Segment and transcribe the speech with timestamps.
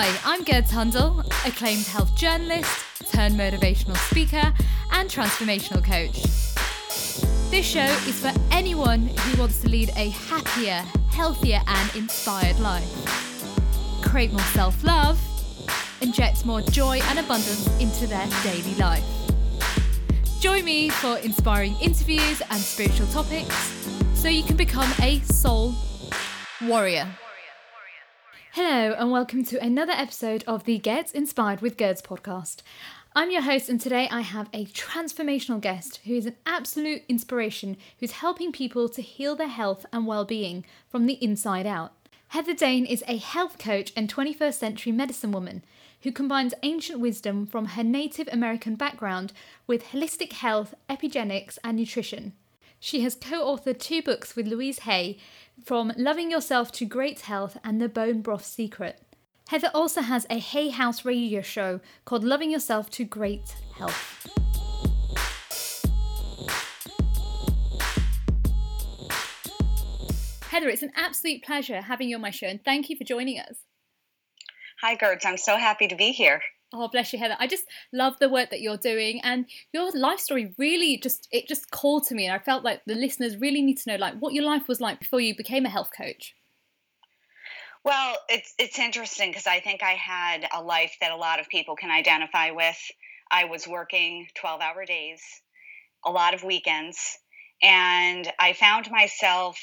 [0.00, 2.70] Hi, I'm Gerd Tundle, acclaimed health journalist,
[3.10, 4.54] turned motivational speaker,
[4.92, 6.22] and transformational coach.
[7.50, 12.88] This show is for anyone who wants to lead a happier, healthier, and inspired life.
[14.04, 15.18] Create more self love,
[16.00, 19.02] inject more joy and abundance into their daily life.
[20.38, 23.74] Join me for inspiring interviews and spiritual topics
[24.14, 25.74] so you can become a soul
[26.62, 27.08] warrior.
[28.60, 32.62] Hello, and welcome to another episode of the Get Inspired with Gerds podcast.
[33.14, 37.76] I'm your host, and today I have a transformational guest who is an absolute inspiration
[38.00, 41.92] who's helping people to heal their health and well being from the inside out.
[42.30, 45.62] Heather Dane is a health coach and 21st century medicine woman
[46.02, 49.32] who combines ancient wisdom from her Native American background
[49.68, 52.32] with holistic health, epigenetics, and nutrition.
[52.80, 55.18] She has co authored two books with Louise Hay
[55.64, 59.02] from Loving Yourself to Great Health and The Bone Broth Secret.
[59.48, 64.28] Heather also has a Hay House radio show called Loving Yourself to Great Health.
[70.50, 73.38] Heather, it's an absolute pleasure having you on my show and thank you for joining
[73.38, 73.56] us.
[74.80, 75.26] Hi, Gerds.
[75.26, 76.40] I'm so happy to be here.
[76.72, 77.36] Oh, bless you, Heather.
[77.38, 77.64] I just
[77.94, 82.04] love the work that you're doing, and your life story really just it just called
[82.08, 84.44] to me, and I felt like the listeners really need to know like what your
[84.44, 86.34] life was like before you became a health coach.
[87.84, 91.48] Well, it's it's interesting because I think I had a life that a lot of
[91.48, 92.78] people can identify with.
[93.30, 95.22] I was working 12-hour days,
[96.04, 96.98] a lot of weekends,
[97.62, 99.58] and I found myself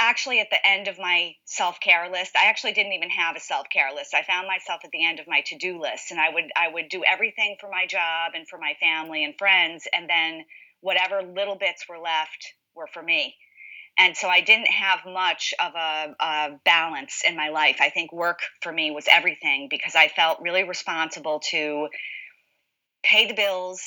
[0.00, 3.90] actually at the end of my self-care list i actually didn't even have a self-care
[3.94, 4.14] list.
[4.14, 6.88] I found myself at the end of my to-do list and i would i would
[6.88, 10.44] do everything for my job and for my family and friends and then
[10.80, 13.36] whatever little bits were left were for me.
[13.98, 17.76] And so i didn't have much of a, a balance in my life.
[17.80, 21.88] I think work for me was everything because i felt really responsible to
[23.02, 23.82] pay the bills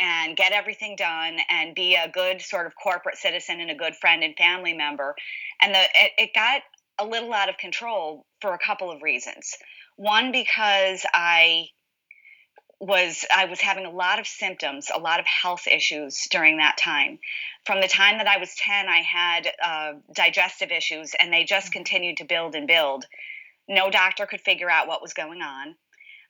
[0.00, 3.94] and get everything done and be a good sort of corporate citizen and a good
[3.94, 5.14] friend and family member.
[5.60, 6.62] And the, it, it got
[6.98, 9.56] a little out of control for a couple of reasons.
[9.96, 11.68] One, because I
[12.80, 16.76] was I was having a lot of symptoms, a lot of health issues during that
[16.76, 17.18] time.
[17.64, 21.68] From the time that I was 10, I had uh, digestive issues, and they just
[21.68, 21.78] mm-hmm.
[21.78, 23.06] continued to build and build.
[23.68, 25.76] No doctor could figure out what was going on.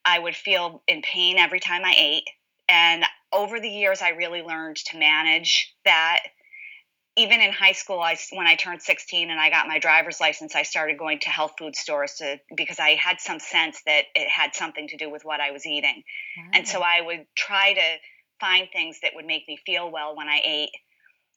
[0.05, 2.29] I would feel in pain every time I ate.
[2.69, 6.21] And over the years, I really learned to manage that.
[7.17, 10.57] Even in high school, I when I turned 16 and I got my driver's license,
[10.57, 14.29] I started going to health food stores to because I had some sense that it
[14.29, 16.03] had something to do with what I was eating,
[16.37, 16.51] wow.
[16.55, 17.99] and so I would try to
[18.41, 20.71] find things that would make me feel well when I ate.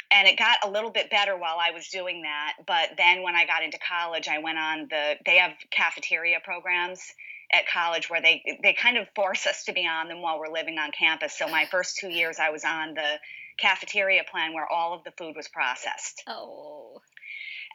[0.10, 2.54] And it got a little bit better while I was doing that.
[2.66, 7.02] But then when I got into college, I went on the, they have cafeteria programs
[7.52, 10.52] at college where they they kind of force us to be on them while we're
[10.52, 11.38] living on campus.
[11.38, 13.20] So my first two years, I was on the
[13.58, 16.24] cafeteria plan where all of the food was processed.
[16.28, 17.02] Oh.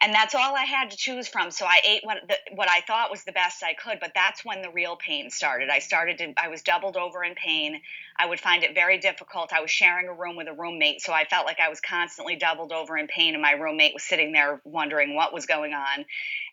[0.01, 1.49] And that's all I had to choose from.
[1.51, 4.43] So I ate what the, what I thought was the best I could, but that's
[4.43, 5.69] when the real pain started.
[5.69, 7.79] I started to I was doubled over in pain.
[8.17, 9.53] I would find it very difficult.
[9.53, 12.35] I was sharing a room with a roommate, so I felt like I was constantly
[12.35, 16.05] doubled over in pain and my roommate was sitting there wondering what was going on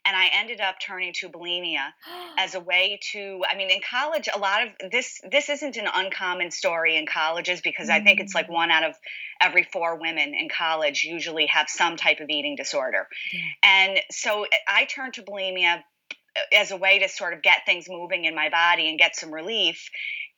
[0.07, 1.93] and I ended up turning to bulimia
[2.39, 5.87] as a way to I mean in college a lot of this this isn't an
[5.93, 8.01] uncommon story in colleges because mm-hmm.
[8.01, 8.55] I think it's like mm.
[8.55, 8.95] one out of
[9.41, 13.07] every four women in college usually have some type of eating disorder.
[13.33, 13.41] Yeah.
[13.63, 17.87] And so I turned to bulimia uh, as a way to sort of get things
[17.89, 19.89] moving in my body and get some relief.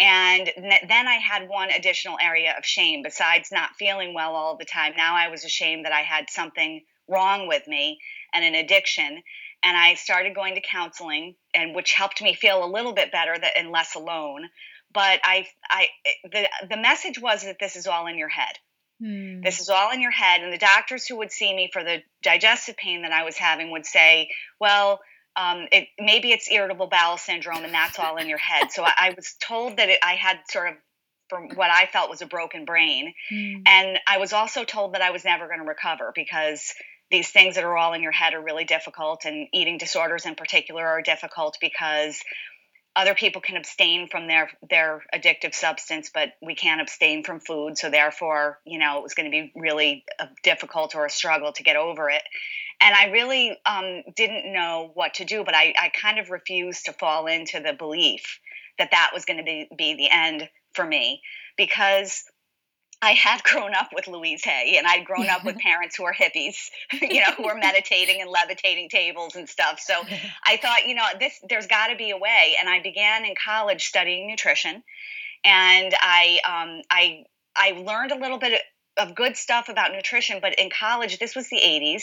[0.01, 4.65] And then I had one additional area of shame besides not feeling well all the
[4.65, 4.95] time.
[4.97, 7.99] Now I was ashamed that I had something wrong with me
[8.33, 9.22] and an addiction
[9.62, 13.37] and I started going to counseling, and which helped me feel a little bit better
[13.39, 14.49] that, and less alone.
[14.93, 15.87] But I, I,
[16.25, 18.59] the the message was that this is all in your head.
[19.01, 19.41] Hmm.
[19.41, 22.03] This is all in your head, and the doctors who would see me for the
[22.22, 24.31] digestive pain that I was having would say,
[24.61, 25.01] "Well,
[25.36, 28.92] um, it, maybe it's irritable bowel syndrome, and that's all in your head." So I,
[28.97, 30.75] I was told that it, I had sort of
[31.33, 33.15] from what I felt was a broken brain.
[33.33, 33.63] Mm.
[33.66, 36.75] And I was also told that I was never going to recover because
[37.12, 40.34] these things that are all in your head are really difficult, and eating disorders in
[40.34, 42.20] particular are difficult because
[42.97, 47.78] other people can abstain from their their addictive substance but we can't abstain from food.
[47.78, 50.04] So therefore you know it was going to be really
[50.42, 52.22] difficult or a struggle to get over it.
[52.80, 56.86] And i really um, didn't know what to do but I, I kind of refused
[56.86, 58.41] to fall into the belief
[58.78, 61.22] that that was going to be, be the end for me
[61.56, 62.24] because
[63.03, 66.15] I had grown up with Louise Hay and I'd grown up with parents who were
[66.15, 66.71] hippies,
[67.03, 69.81] you know, who were meditating and levitating tables and stuff.
[69.81, 69.95] So
[70.47, 72.54] I thought, you know, this there's got to be a way.
[72.59, 74.83] And I began in college studying nutrition,
[75.45, 77.25] and I um, I
[77.57, 78.60] I learned a little bit
[78.98, 82.03] of good stuff about nutrition, but in college, this was the 80s,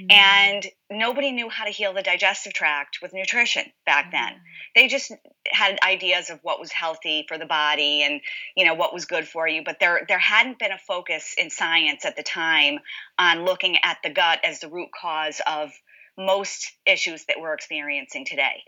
[0.00, 0.10] mm-hmm.
[0.10, 4.16] and nobody knew how to heal the digestive tract with nutrition back mm-hmm.
[4.16, 4.40] then.
[4.74, 5.12] They just
[5.46, 8.20] had ideas of what was healthy for the body and
[8.56, 11.50] you know what was good for you, but there there hadn't been a focus in
[11.50, 12.78] science at the time
[13.18, 15.72] on looking at the gut as the root cause of
[16.16, 18.62] most issues that we're experiencing today.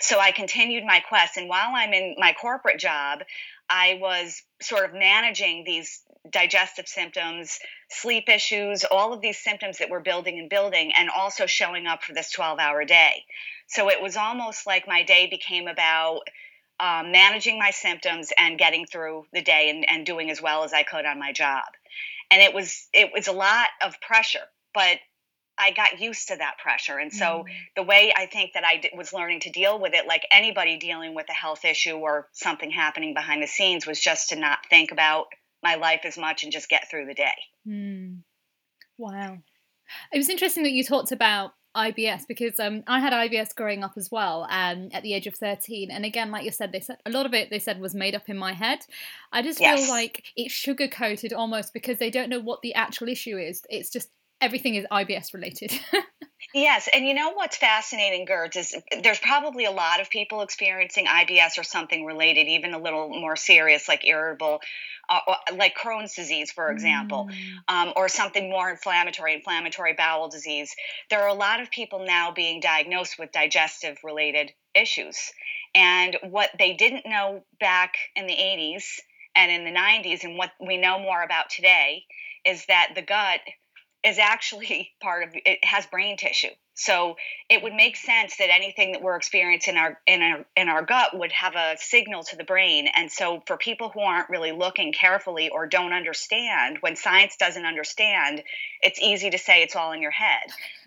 [0.00, 3.20] So I continued my quest, and while I'm in my corporate job,
[3.72, 7.58] I was sort of managing these digestive symptoms,
[7.90, 12.02] sleep issues, all of these symptoms that were building and building, and also showing up
[12.02, 13.24] for this 12 hour day.
[13.68, 16.20] So it was almost like my day became about
[16.80, 20.74] um, managing my symptoms and getting through the day and, and doing as well as
[20.74, 21.64] I could on my job.
[22.30, 24.98] And it was it was a lot of pressure, but
[25.62, 26.98] I got used to that pressure.
[26.98, 27.44] And so mm.
[27.76, 30.76] the way I think that I d- was learning to deal with it, like anybody
[30.76, 34.58] dealing with a health issue or something happening behind the scenes, was just to not
[34.68, 35.26] think about
[35.62, 37.30] my life as much and just get through the day.
[37.66, 38.18] Mm.
[38.98, 39.38] Wow.
[40.12, 43.92] It was interesting that you talked about IBS because um, I had IBS growing up
[43.96, 45.90] as well um, at the age of 13.
[45.90, 48.14] And again, like you said, they said a lot of it they said was made
[48.14, 48.80] up in my head.
[49.32, 49.80] I just yes.
[49.80, 53.62] feel like it's sugar coated almost because they don't know what the actual issue is.
[53.70, 54.10] It's just
[54.42, 55.72] everything is IBS related.
[56.54, 61.06] yes, and you know what's fascinating, Gerds, is there's probably a lot of people experiencing
[61.06, 64.60] IBS or something related, even a little more serious, like irritable,
[65.08, 65.20] uh,
[65.56, 67.74] like Crohn's disease, for example, mm.
[67.74, 70.74] um, or something more inflammatory, inflammatory bowel disease.
[71.08, 75.32] There are a lot of people now being diagnosed with digestive related issues.
[75.74, 78.84] And what they didn't know back in the 80s
[79.34, 82.04] and in the 90s, and what we know more about today,
[82.44, 83.40] is that the gut
[84.04, 86.48] is actually part of it has brain tissue.
[86.74, 87.16] So
[87.50, 90.82] it would make sense that anything that we're experiencing in our in our in our
[90.82, 92.88] gut would have a signal to the brain.
[92.96, 97.66] And so for people who aren't really looking carefully or don't understand when science doesn't
[97.66, 98.42] understand
[98.80, 100.42] it's easy to say it's all in your head.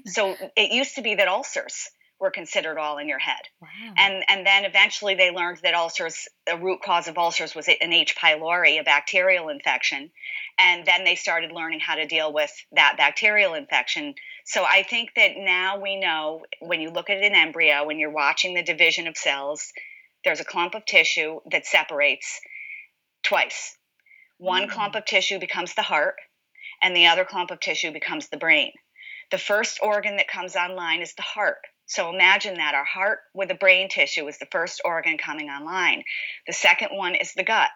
[0.06, 1.90] So it used to be that ulcers
[2.20, 3.42] were considered all in your head.
[3.62, 3.68] Wow.
[3.98, 7.94] And and then eventually they learned that ulcers, the root cause of ulcers was an
[7.94, 8.16] H.
[8.16, 10.12] pylori, a bacterial infection.
[10.58, 14.16] And then they started learning how to deal with that bacterial infection.
[14.46, 18.12] So I think that now we know when you look at an embryo, when you're
[18.12, 19.74] watching the division of cells,
[20.24, 22.40] there's a clump of tissue that separates
[23.24, 23.78] twice.
[24.38, 24.72] One mm.
[24.72, 26.16] clump of tissue becomes the heart,
[26.82, 28.72] and the other clump of tissue becomes the brain.
[29.32, 33.50] The first organ that comes online is the heart so imagine that our heart with
[33.50, 36.04] the brain tissue is the first organ coming online.
[36.48, 37.70] The second one is the gut.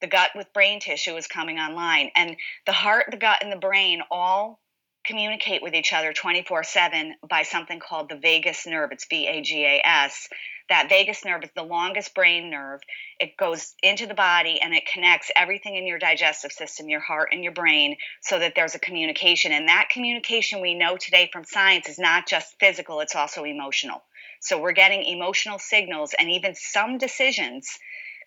[0.00, 2.10] The gut with brain tissue is coming online.
[2.16, 4.60] And the heart, the gut, and the brain all
[5.04, 8.92] communicate with each other 24 7 by something called the vagus nerve.
[8.92, 10.28] It's V A G A S
[10.70, 12.80] that vagus nerve is the longest brain nerve.
[13.18, 17.30] It goes into the body and it connects everything in your digestive system, your heart
[17.32, 19.50] and your brain, so that there's a communication.
[19.50, 24.00] And that communication we know today from science is not just physical, it's also emotional.
[24.40, 27.68] So we're getting emotional signals and even some decisions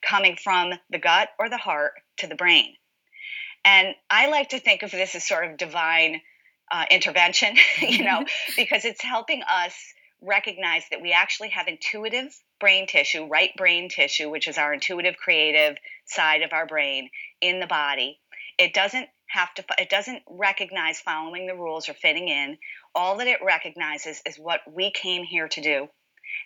[0.06, 2.76] coming from the gut or the heart to the brain.
[3.64, 6.20] And I like to think of this as sort of divine
[6.74, 8.26] uh, intervention, you know,
[8.58, 9.76] because it's helping us
[10.22, 15.16] recognize that we actually have intuitive brain tissue, right brain tissue, which is our intuitive
[15.18, 17.10] creative side of our brain
[17.42, 18.20] in the body.
[18.58, 22.58] It doesn't have to it doesn't recognize following the rules or fitting in.
[22.96, 25.88] All that it recognizes is what we came here to do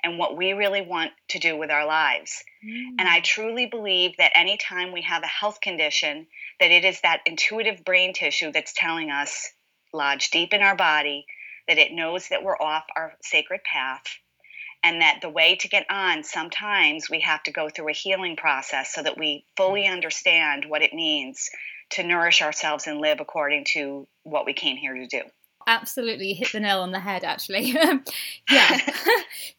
[0.04, 2.44] and what we really want to do with our lives.
[2.66, 2.96] Mm.
[3.00, 6.28] And I truly believe that anytime we have a health condition,
[6.60, 9.52] that it is that intuitive brain tissue that's telling us
[9.98, 11.26] lodged deep in our body
[11.68, 14.04] that it knows that we're off our sacred path
[14.84, 18.36] and that the way to get on sometimes we have to go through a healing
[18.36, 19.92] process so that we fully mm.
[19.92, 21.50] understand what it means
[21.90, 25.22] to nourish ourselves and live according to what we came here to do
[25.68, 27.76] absolutely hit the nail on the head actually.
[28.50, 28.80] Yeah.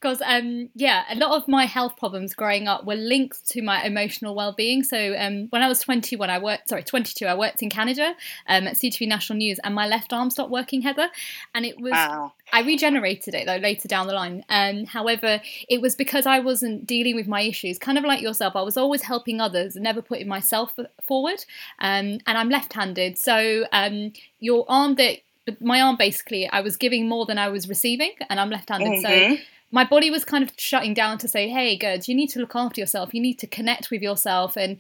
[0.01, 3.83] Because um yeah a lot of my health problems growing up were linked to my
[3.85, 4.83] emotional well-being.
[4.83, 8.15] So um when i was 21 i worked sorry 22 i worked in canada
[8.49, 11.09] um at ctv national news and my left arm stopped working heather.
[11.55, 12.33] And it was wow.
[12.53, 14.45] i regenerated it though later down the line.
[14.49, 17.79] Um however it was because i wasn't dealing with my issues.
[17.79, 21.45] Kind of like yourself i was always helping others and never putting myself forward
[21.81, 23.19] um and i'm left-handed.
[23.19, 25.19] So um your arm that
[25.61, 29.35] my arm basically, I was giving more than I was receiving, and I'm left-handed, mm-hmm.
[29.35, 32.41] so my body was kind of shutting down to say, "Hey, good, you need to
[32.41, 33.13] look after yourself.
[33.13, 34.79] You need to connect with yourself and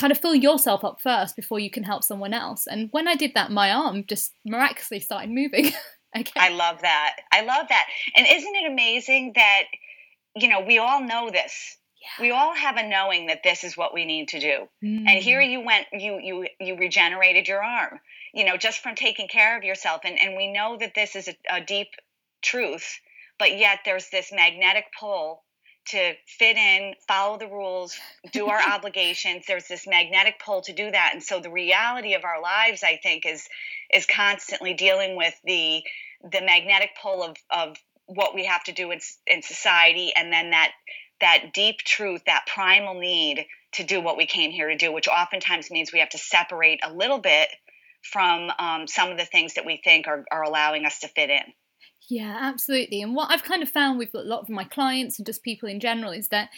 [0.00, 2.66] kind of fill yourself up first before you can help someone else.
[2.66, 5.66] And when I did that, my arm just miraculously started moving.
[6.18, 6.32] okay.
[6.36, 7.16] I love that.
[7.30, 7.86] I love that.
[8.16, 9.64] And isn't it amazing that,
[10.34, 11.76] you know, we all know this.
[12.00, 12.22] Yeah.
[12.22, 14.68] We all have a knowing that this is what we need to do.
[14.82, 15.04] Mm.
[15.06, 18.00] And here you went, you you you regenerated your arm,
[18.32, 20.02] you know, just from taking care of yourself.
[20.04, 21.88] And and we know that this is a, a deep
[22.42, 23.00] truth,
[23.38, 25.42] but yet there's this magnetic pull
[25.86, 27.98] to fit in, follow the rules,
[28.32, 29.44] do our obligations.
[29.46, 31.10] There's this magnetic pull to do that.
[31.14, 33.48] And so the reality of our lives, I think, is
[33.92, 35.82] is constantly dealing with the
[36.22, 40.50] the magnetic pull of of what we have to do in, in society and then
[40.50, 40.72] that
[41.20, 45.06] that deep truth, that primal need to do what we came here to do, which
[45.06, 47.48] oftentimes means we have to separate a little bit
[48.02, 51.30] from um, some of the things that we think are, are allowing us to fit
[51.30, 51.52] in.
[52.08, 53.02] Yeah, absolutely.
[53.02, 55.68] And what I've kind of found with a lot of my clients and just people
[55.68, 56.50] in general is that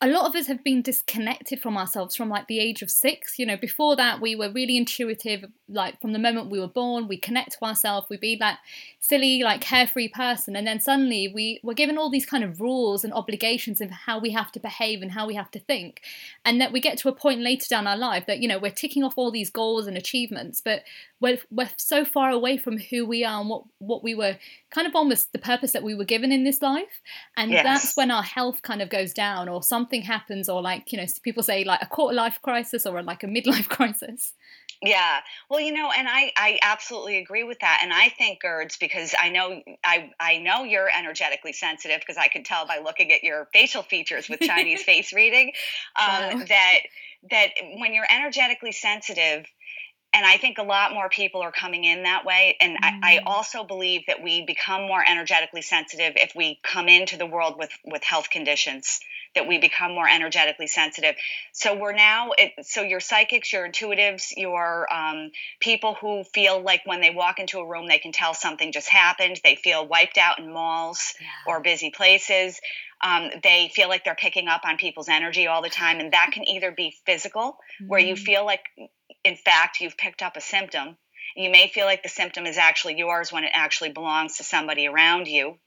[0.00, 3.38] a lot of us have been disconnected from ourselves from like the age of six.
[3.38, 5.44] You know, before that, we were really intuitive.
[5.68, 8.06] Like from the moment we were born, we connect to ourselves.
[8.08, 8.58] We be that
[9.00, 13.04] silly, like carefree person, and then suddenly we were given all these kind of rules
[13.04, 16.00] and obligations of how we have to behave and how we have to think,
[16.44, 18.70] and that we get to a point later down our life that you know we're
[18.70, 20.82] ticking off all these goals and achievements, but
[21.20, 24.36] we're, we're so far away from who we are and what, what we were
[24.70, 27.00] kind of almost the purpose that we were given in this life.
[27.36, 27.64] And yes.
[27.64, 31.06] that's when our health kind of goes down or something happens, or like, you know,
[31.22, 34.34] people say like a quarter life crisis or like a midlife crisis.
[34.80, 35.18] Yeah.
[35.50, 37.80] Well, you know, and I, I absolutely agree with that.
[37.82, 42.28] And I think Gerds, because I know I, I know you're energetically sensitive because I
[42.28, 45.52] could tell by looking at your facial features with Chinese face reading,
[45.98, 46.44] um, wow.
[46.48, 46.78] that
[47.30, 49.46] that when you're energetically sensitive,
[50.14, 52.56] and I think a lot more people are coming in that way.
[52.60, 52.80] And mm.
[52.82, 53.22] I, I, mm.
[53.26, 57.70] also believe that we become more energetically sensitive if we come into the world with
[57.84, 59.00] with health conditions.
[59.34, 61.14] That we become more energetically sensitive.
[61.52, 62.30] So we're now.
[62.36, 67.38] It, so your psychics, your intuitives, your um, people who feel like when they walk
[67.38, 69.38] into a room, they can tell something just happened.
[69.44, 71.26] They feel wiped out in malls yeah.
[71.46, 72.58] or busy places.
[73.04, 76.30] Um, they feel like they're picking up on people's energy all the time, and that
[76.32, 77.88] can either be physical, mm.
[77.88, 78.18] where you mm.
[78.18, 78.62] feel like
[79.28, 80.96] in fact you've picked up a symptom.
[81.36, 84.88] You may feel like the symptom is actually yours when it actually belongs to somebody
[84.88, 85.58] around you.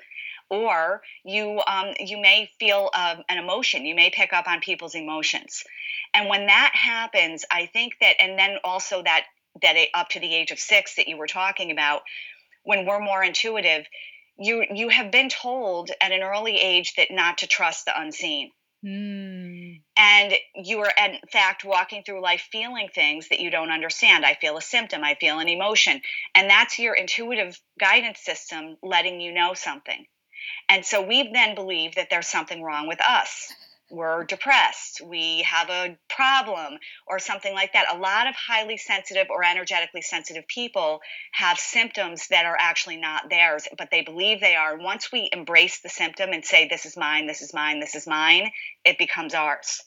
[0.49, 3.85] Or you um, you may feel uh, an emotion.
[3.85, 5.63] You may pick up on people's emotions,
[6.13, 9.23] and when that happens, I think that, and then also that
[9.61, 12.01] that it, up to the age of six that you were talking about,
[12.63, 13.85] when we're more intuitive,
[14.37, 18.51] you you have been told at an early age that not to trust the unseen
[18.83, 19.81] Mm.
[19.95, 24.25] And you are, in fact, walking through life feeling things that you don't understand.
[24.25, 26.01] I feel a symptom, I feel an emotion.
[26.33, 30.05] And that's your intuitive guidance system letting you know something.
[30.69, 33.53] And so we then believe that there's something wrong with us
[33.91, 37.93] we're depressed, we have a problem, or something like that.
[37.93, 41.01] A lot of highly sensitive or energetically sensitive people
[41.33, 44.77] have symptoms that are actually not theirs, but they believe they are.
[44.77, 48.07] Once we embrace the symptom and say, This is mine, this is mine, this is
[48.07, 48.51] mine,
[48.85, 49.81] it becomes ours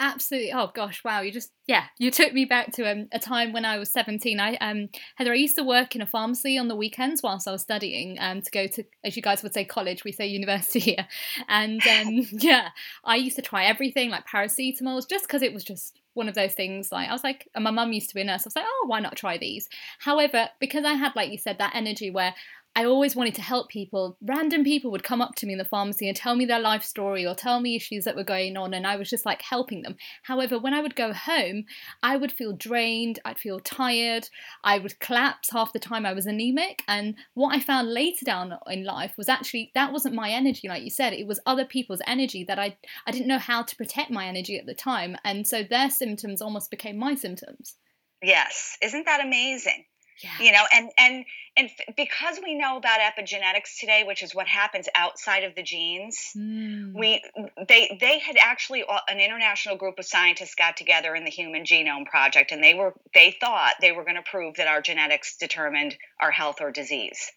[0.00, 0.52] absolutely.
[0.52, 3.64] Oh gosh wow you just yeah you took me back to um, a time when
[3.64, 6.74] i was 17 i um heather i used to work in a pharmacy on the
[6.74, 10.02] weekends whilst i was studying um to go to as you guys would say college
[10.02, 11.06] we say university here.
[11.48, 12.70] And um yeah
[13.04, 16.54] i used to try everything like paracetamols just because it was just one of those
[16.54, 18.56] things like I was like and my mum used to be a nurse I was
[18.56, 19.68] like oh why not try these?
[20.00, 22.34] However because I had like you said that energy where
[22.76, 24.16] I always wanted to help people.
[24.22, 26.84] Random people would come up to me in the pharmacy and tell me their life
[26.84, 29.82] story or tell me issues that were going on, and I was just like helping
[29.82, 29.96] them.
[30.22, 31.64] However, when I would go home,
[32.02, 34.28] I would feel drained, I'd feel tired,
[34.62, 36.82] I would collapse half the time, I was anemic.
[36.86, 40.84] And what I found later down in life was actually that wasn't my energy, like
[40.84, 44.10] you said, it was other people's energy that I, I didn't know how to protect
[44.10, 45.16] my energy at the time.
[45.24, 47.76] And so their symptoms almost became my symptoms.
[48.22, 48.76] Yes.
[48.82, 49.84] Isn't that amazing?
[50.22, 50.30] Yeah.
[50.38, 51.24] You know, and and
[51.56, 56.18] and because we know about epigenetics today, which is what happens outside of the genes,
[56.36, 56.92] mm.
[56.94, 57.22] we
[57.66, 61.64] they they had actually uh, an international group of scientists got together in the Human
[61.64, 65.36] Genome Project, and they were they thought they were going to prove that our genetics
[65.38, 67.30] determined our health or disease,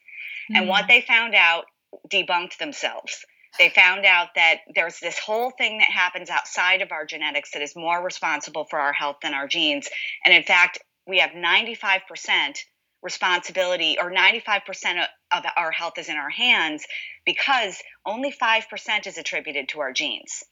[0.51, 0.57] mm.
[0.57, 0.87] and what mm.
[0.89, 1.65] they found out
[2.09, 3.25] debunked themselves.
[3.59, 7.61] They found out that there's this whole thing that happens outside of our genetics that
[7.61, 9.87] is more responsible for our health than our genes,
[10.25, 12.65] and in fact, we have 95 percent
[13.03, 16.85] responsibility or 95% of our health is in our hands
[17.25, 20.43] because only 5% is attributed to our genes.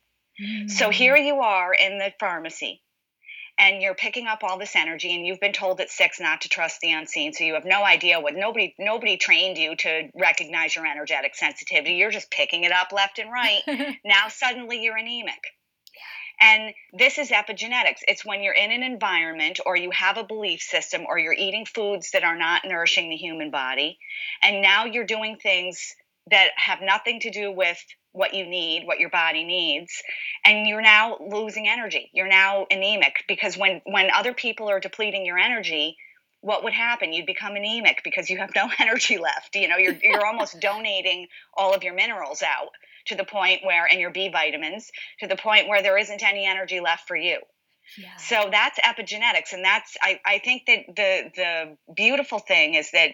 [0.41, 0.69] Mm.
[0.69, 2.81] So here you are in the pharmacy
[3.57, 6.49] and you're picking up all this energy and you've been told at 6 not to
[6.49, 10.75] trust the unseen so you have no idea what nobody nobody trained you to recognize
[10.75, 13.61] your energetic sensitivity you're just picking it up left and right
[14.05, 15.43] now suddenly you're anemic
[16.41, 17.99] And this is epigenetics.
[18.07, 21.65] It's when you're in an environment or you have a belief system or you're eating
[21.67, 23.99] foods that are not nourishing the human body.
[24.41, 25.95] And now you're doing things
[26.31, 27.77] that have nothing to do with
[28.13, 30.01] what you need, what your body needs,
[30.43, 32.09] and you're now losing energy.
[32.11, 35.95] You're now anemic because when when other people are depleting your energy,
[36.41, 37.13] what would happen?
[37.13, 39.55] You'd become anemic because you have no energy left.
[39.55, 42.71] You know, you're you're almost donating all of your minerals out
[43.07, 44.89] to the point where and your B vitamins
[45.19, 47.39] to the point where there isn't any energy left for you.
[47.97, 48.15] Yeah.
[48.17, 53.11] So that's epigenetics and that's I, I think that the the beautiful thing is that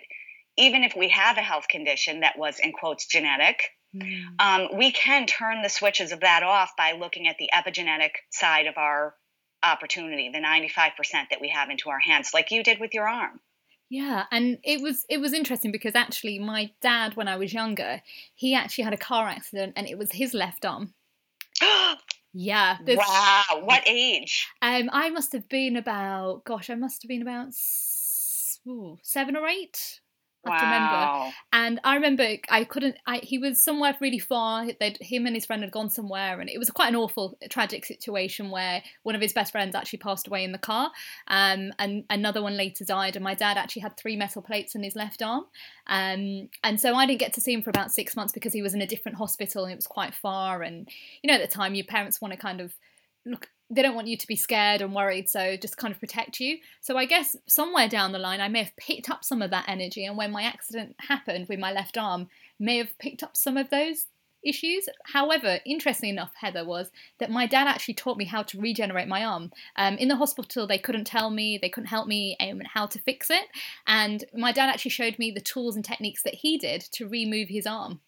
[0.58, 3.62] even if we have a health condition that was in quotes genetic,
[3.96, 4.24] mm.
[4.40, 8.66] um, we can turn the switches of that off by looking at the epigenetic side
[8.66, 9.16] of our
[9.64, 10.94] opportunity, the 95%
[11.30, 13.40] that we have into our hands, like you did with your arm.
[13.90, 18.02] Yeah, and it was it was interesting because actually my dad when I was younger,
[18.36, 20.94] he actually had a car accident and it was his left arm.
[22.34, 22.78] yeah.
[22.86, 24.48] Wow, what age?
[24.62, 27.54] Um I must have been about gosh, I must have been about
[28.68, 30.07] ooh, 7 or 8 have
[30.50, 30.58] wow.
[30.58, 31.36] to remember.
[31.54, 32.98] And I remember I couldn't.
[33.06, 34.68] I, he was somewhere really far.
[34.80, 37.86] They'd, him and his friend had gone somewhere, and it was quite an awful, tragic
[37.86, 40.92] situation where one of his best friends actually passed away in the car,
[41.28, 43.16] um, and another one later died.
[43.16, 45.46] And my dad actually had three metal plates in his left arm,
[45.88, 48.62] um, and so I didn't get to see him for about six months because he
[48.62, 50.64] was in a different hospital and it was quite far.
[50.64, 50.88] And
[51.22, 52.74] you know, at the time, your parents want to kind of
[53.26, 56.40] look they don't want you to be scared and worried, so just kind of protect
[56.40, 56.58] you.
[56.82, 59.68] So I guess somewhere down the line, I may have picked up some of that
[59.68, 62.28] energy, and when my accident happened with my left arm,
[62.60, 64.08] may have picked up some of those
[64.44, 64.88] issues.
[65.06, 69.26] However, interesting enough, Heather, was that my dad actually taught me how to regenerate my
[69.26, 69.52] arm.
[69.76, 73.00] Um, in the hospital, they couldn't tell me, they couldn't help me um, how to
[73.00, 73.46] fix it,
[73.86, 77.50] and my dad actually showed me the tools and techniques that he did to remove
[77.50, 78.00] his arm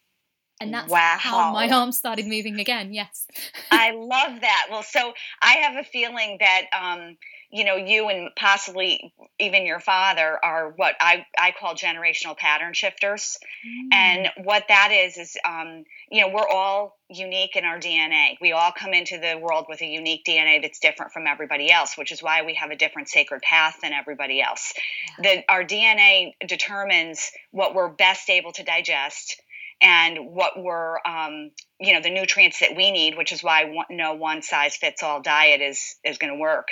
[0.59, 1.15] and that's wow.
[1.17, 3.27] how my arm started moving again yes
[3.71, 7.17] i love that well so i have a feeling that um,
[7.51, 12.73] you know you and possibly even your father are what i, I call generational pattern
[12.73, 13.93] shifters mm.
[13.93, 18.51] and what that is is um, you know we're all unique in our dna we
[18.51, 22.11] all come into the world with a unique dna that's different from everybody else which
[22.11, 24.73] is why we have a different sacred path than everybody else
[25.19, 25.35] yeah.
[25.35, 29.41] that our dna determines what we're best able to digest
[29.81, 34.13] and what were um, you know the nutrients that we need which is why no
[34.13, 36.69] one size fits all diet is is going to work.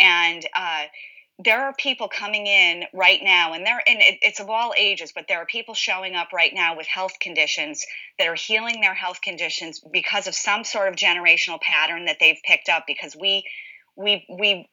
[0.00, 0.84] And uh,
[1.38, 5.12] there are people coming in right now and they're in it, it's of all ages
[5.14, 7.86] but there are people showing up right now with health conditions
[8.18, 12.40] that are healing their health conditions because of some sort of generational pattern that they've
[12.44, 13.44] picked up because we
[13.96, 14.68] we we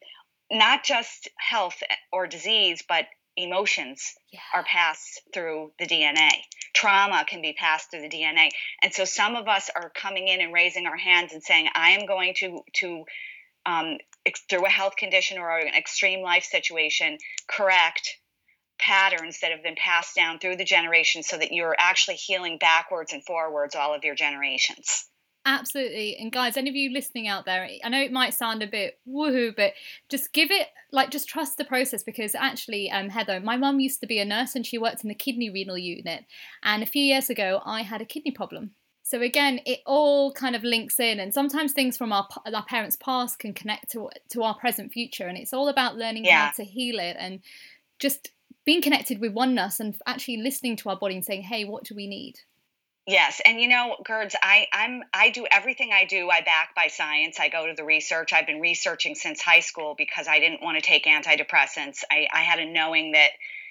[0.51, 3.05] not just health or disease but
[3.37, 4.39] emotions yeah.
[4.53, 6.29] are passed through the DNA.
[6.73, 8.49] Trauma can be passed through the DNA.
[8.81, 11.91] And so some of us are coming in and raising our hands and saying, I
[11.91, 13.03] am going to, to
[13.65, 13.97] um,
[14.49, 17.17] through a health condition or an extreme life situation,
[17.47, 18.17] correct
[18.77, 23.13] patterns that have been passed down through the generations so that you're actually healing backwards
[23.13, 25.07] and forwards all of your generations.
[25.45, 26.17] Absolutely.
[26.17, 28.99] And guys, any of you listening out there, I know it might sound a bit
[29.07, 29.73] woohoo, but
[30.09, 33.99] just give it, like, just trust the process because actually, um, Heather, my mum used
[34.01, 36.25] to be a nurse and she worked in the kidney renal unit.
[36.63, 38.71] And a few years ago, I had a kidney problem.
[39.03, 42.97] So again, it all kind of links in, and sometimes things from our our parents'
[42.99, 46.47] past can connect to to our present future, and it's all about learning yeah.
[46.47, 47.41] how to heal it and
[47.99, 48.31] just
[48.65, 51.93] being connected with oneness and actually listening to our body and saying, "Hey, what do
[51.93, 52.39] we need?"
[53.07, 56.29] Yes, and you know, Gerds, I I'm I do everything I do.
[56.31, 57.39] I back by science.
[57.39, 58.33] I go to the research.
[58.33, 62.03] I've been researching since high school because I didn't want to take antidepressants.
[62.09, 63.29] I, I had a knowing that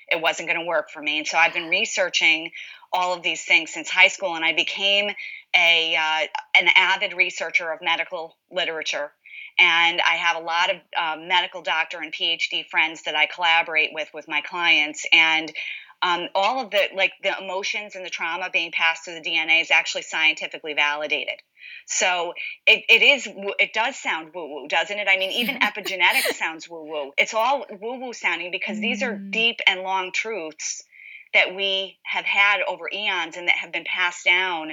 [0.09, 2.53] it wasn't going to work for me, and so I've been researching
[2.93, 4.37] all of these things since high school.
[4.37, 5.11] And I became
[5.57, 9.11] a uh, an avid researcher of medical literature.
[9.59, 13.91] And I have a lot of uh, medical doctor and PhD friends that I collaborate
[13.93, 15.53] with with my clients, and
[16.05, 19.63] um, all of the like the emotions and the trauma being passed through the DNA
[19.63, 21.37] is actually scientifically validated.
[21.87, 22.35] So
[22.67, 23.27] it, it is
[23.59, 25.09] it does sound woo woo, doesn't it?
[25.09, 27.13] I mean, even epigenetics sounds woo woo.
[27.17, 29.31] It's all woo woo sounding because these are mm.
[29.31, 30.85] deep and long truths
[31.33, 34.73] that we have had over eons and that have been passed down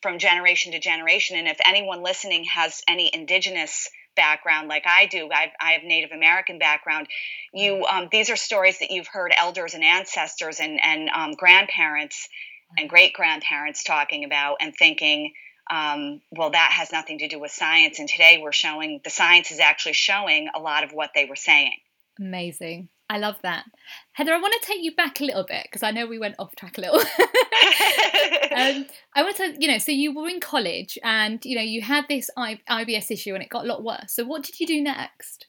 [0.00, 1.36] from generation to generation.
[1.36, 6.10] And if anyone listening has any indigenous background like I do, I've, I have Native
[6.12, 7.06] American background.
[7.52, 8.02] You, mm-hmm.
[8.02, 12.28] um, these are stories that you've heard elders and ancestors and and um, grandparents
[12.76, 12.90] and mm-hmm.
[12.90, 15.32] great grandparents talking about and thinking.
[15.70, 18.00] Um, well, that has nothing to do with science.
[18.00, 21.36] And today we're showing the science is actually showing a lot of what they were
[21.36, 21.76] saying.
[22.18, 22.88] Amazing.
[23.10, 23.64] I love that.
[24.12, 26.36] Heather, I want to take you back a little bit because I know we went
[26.38, 27.00] off track a little.
[27.00, 31.82] um, I want to, you know, so you were in college and, you know, you
[31.82, 34.12] had this I- IBS issue and it got a lot worse.
[34.14, 35.48] So what did you do next?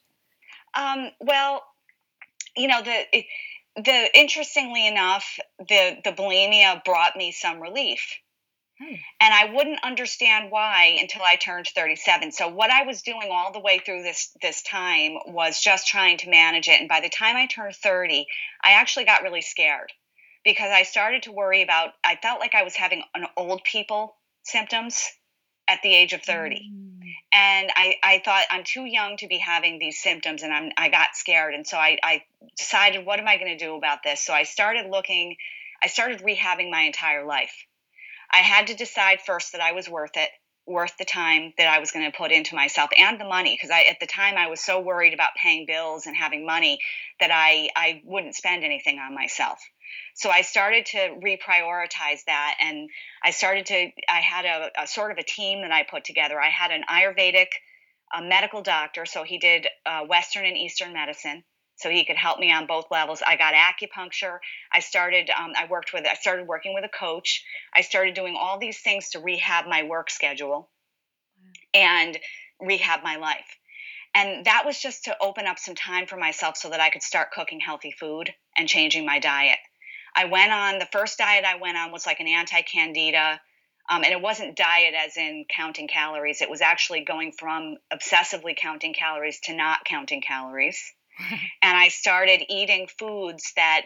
[0.74, 1.62] Um, well,
[2.56, 3.22] you know, the,
[3.76, 8.18] the interestingly enough, the, the bulimia brought me some relief.
[8.82, 8.94] Hmm.
[9.20, 12.32] And I wouldn't understand why until I turned 37.
[12.32, 16.18] So what I was doing all the way through this this time was just trying
[16.18, 16.80] to manage it.
[16.80, 18.26] And by the time I turned 30,
[18.62, 19.92] I actually got really scared
[20.44, 24.16] because I started to worry about I felt like I was having an old people
[24.42, 25.08] symptoms
[25.68, 26.56] at the age of 30.
[26.56, 27.12] Mm.
[27.32, 30.88] And I, I thought I'm too young to be having these symptoms and I'm I
[30.88, 31.54] got scared.
[31.54, 32.24] And so I, I
[32.56, 34.20] decided what am I going to do about this?
[34.20, 35.36] So I started looking
[35.80, 37.54] I started rehabbing my entire life
[38.32, 40.30] I had to decide first that I was worth it,
[40.66, 43.70] worth the time that I was going to put into myself and the money because
[43.70, 46.78] I at the time I was so worried about paying bills and having money
[47.20, 49.58] that I I wouldn't spend anything on myself.
[50.14, 52.88] So I started to reprioritize that and
[53.22, 56.40] I started to I had a, a sort of a team that I put together.
[56.40, 57.48] I had an Ayurvedic
[58.14, 61.44] a medical doctor, so he did uh, Western and Eastern medicine
[61.82, 63.22] so he could help me on both levels.
[63.26, 64.38] I got acupuncture.
[64.72, 65.28] I started.
[65.30, 66.06] Um, I worked with.
[66.06, 67.44] I started working with a coach.
[67.74, 70.70] I started doing all these things to rehab my work schedule,
[71.74, 72.18] and
[72.60, 73.58] rehab my life.
[74.14, 77.02] And that was just to open up some time for myself so that I could
[77.02, 79.58] start cooking healthy food and changing my diet.
[80.14, 83.40] I went on the first diet I went on was like an anti-candida.
[83.90, 86.40] Um, and it wasn't diet as in counting calories.
[86.40, 90.92] It was actually going from obsessively counting calories to not counting calories.
[91.62, 93.82] and I started eating foods that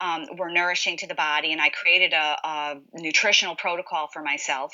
[0.00, 1.52] um, were nourishing to the body.
[1.52, 4.72] And I created a, a nutritional protocol for myself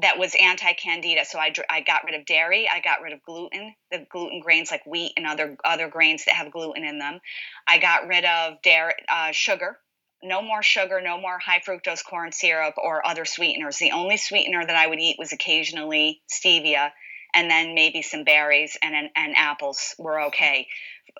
[0.00, 1.24] that was anti-candida.
[1.24, 2.68] So I, I got rid of dairy.
[2.68, 6.34] I got rid of gluten, the gluten grains like wheat and other other grains that
[6.34, 7.20] have gluten in them.
[7.66, 9.78] I got rid of dairy, uh, sugar.
[10.24, 13.78] No more sugar, no more high fructose corn syrup or other sweeteners.
[13.78, 16.90] The only sweetener that I would eat was occasionally stevia,
[17.34, 20.68] and then maybe some berries and and apples were okay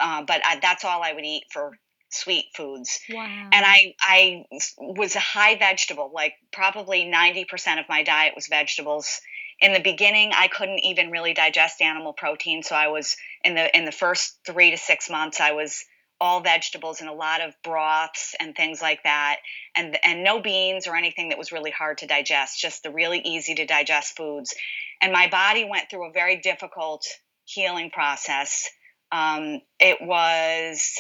[0.01, 1.73] uh, but I, that's all I would eat for
[2.13, 3.01] sweet foods.
[3.11, 3.25] Wow.
[3.53, 4.45] And I I
[4.79, 9.21] was a high vegetable, like probably 90% of my diet was vegetables.
[9.61, 13.77] In the beginning, I couldn't even really digest animal protein, so I was in the
[13.77, 15.85] in the first 3 to 6 months I was
[16.21, 19.39] all vegetables and a lot of broths and things like that
[19.75, 23.19] and and no beans or anything that was really hard to digest, just the really
[23.19, 24.55] easy to digest foods.
[25.01, 27.05] And my body went through a very difficult
[27.45, 28.71] healing process
[29.13, 30.99] um, it was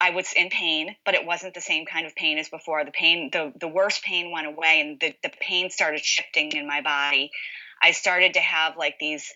[0.00, 2.84] I was in pain, but it wasn't the same kind of pain as before.
[2.84, 6.66] The pain, the the worst pain went away, and the the pain started shifting in
[6.66, 7.30] my body.
[7.82, 9.32] I started to have like these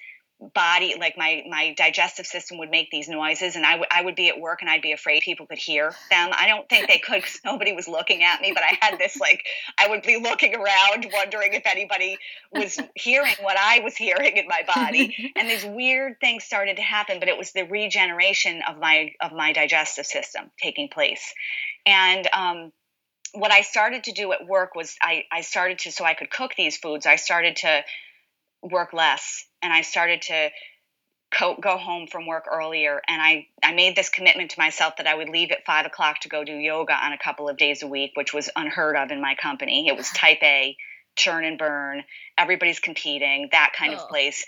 [0.55, 4.15] body like my my digestive system would make these noises and I, w- I would
[4.15, 6.31] be at work and i'd be afraid people could hear them.
[6.33, 9.19] I don't think they could because nobody was looking at me but i had this
[9.19, 9.45] like
[9.79, 12.19] i would be looking around wondering if anybody
[12.53, 15.17] was hearing what i was hearing in my body.
[15.37, 19.33] And these weird things started to happen but it was the regeneration of my of
[19.33, 21.35] my digestive system taking place.
[21.85, 22.73] And um,
[23.33, 26.31] what i started to do at work was I, I started to so i could
[26.31, 27.83] cook these foods i started to
[28.63, 30.51] work less and I started to
[31.35, 33.01] co- go home from work earlier.
[33.07, 36.21] And I, I made this commitment to myself that I would leave at five o'clock
[36.21, 39.11] to go do yoga on a couple of days a week, which was unheard of
[39.11, 39.89] in my company.
[39.89, 40.77] It was type A,
[41.19, 42.05] churn and burn,
[42.39, 43.99] everybody's competing, that kind oh.
[43.99, 44.47] of place.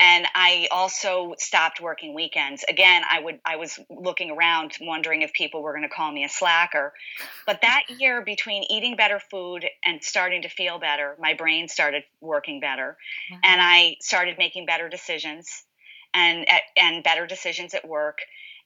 [0.00, 2.64] And I also stopped working weekends.
[2.66, 6.24] Again, I would I was looking around wondering if people were going to call me
[6.24, 6.94] a slacker.
[7.44, 12.04] But that year between eating better food and starting to feel better, my brain started
[12.22, 12.96] working better
[13.44, 15.64] and I started making better decisions
[16.14, 18.20] and and better decisions at work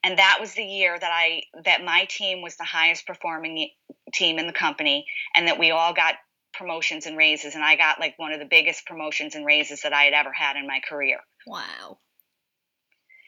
[0.07, 3.71] and that was the year that I that my team was the highest performing
[4.13, 6.15] team in the company and that we all got
[6.57, 9.93] promotions and raises and I got like one of the biggest promotions and raises that
[9.93, 11.19] I had ever had in my career.
[11.47, 11.99] Wow.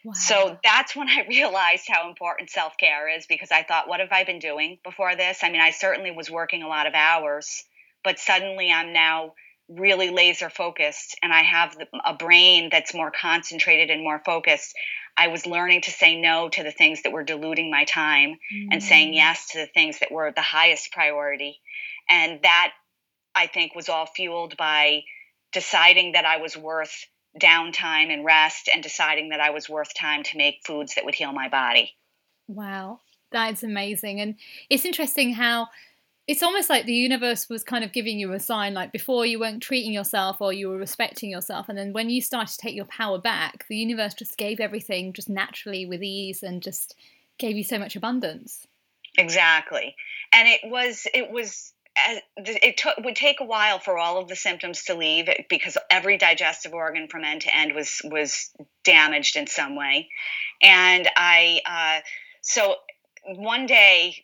[0.05, 0.13] Wow.
[0.15, 4.13] So that's when I realized how important self care is because I thought, what have
[4.13, 5.41] I been doing before this?
[5.43, 7.65] I mean, I certainly was working a lot of hours,
[8.05, 9.35] but suddenly I'm now
[9.69, 14.75] really laser focused and I have a brain that's more concentrated and more focused.
[15.17, 18.69] I was learning to say no to the things that were diluting my time mm.
[18.71, 19.17] and saying mm.
[19.17, 21.61] yes to the things that were the highest priority.
[22.09, 22.73] And that
[23.35, 25.03] I think was all fueled by
[25.53, 27.07] deciding that I was worth
[27.41, 31.15] downtime and rest and deciding that I was worth time to make foods that would
[31.15, 31.95] heal my body.
[32.49, 34.21] Wow, that's amazing.
[34.21, 34.37] And
[34.71, 35.69] it's interesting how
[36.27, 39.41] it's almost like the universe was kind of giving you a sign like before you
[39.41, 42.75] weren't treating yourself or you were respecting yourself and then when you started to take
[42.75, 46.95] your power back the universe just gave everything just naturally with ease and just
[47.39, 48.67] gave you so much abundance
[49.19, 49.97] Exactly.
[50.33, 51.73] And it was it was
[52.37, 56.19] it took would take a while for all of the symptoms to leave because every
[56.19, 58.51] digestive organ from end to end was was
[58.85, 60.09] damaged in some way.
[60.63, 62.01] And i uh,
[62.43, 62.77] so
[63.27, 64.15] one day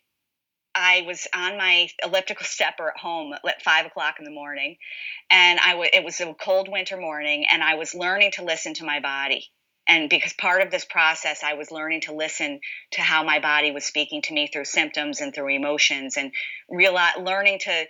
[0.74, 4.76] i was on my elliptical stepper at home at five o'clock in the morning
[5.30, 8.74] and i w- it was a cold winter morning and i was learning to listen
[8.74, 9.46] to my body
[9.86, 12.60] and because part of this process i was learning to listen
[12.92, 16.32] to how my body was speaking to me through symptoms and through emotions and
[16.70, 17.86] learning to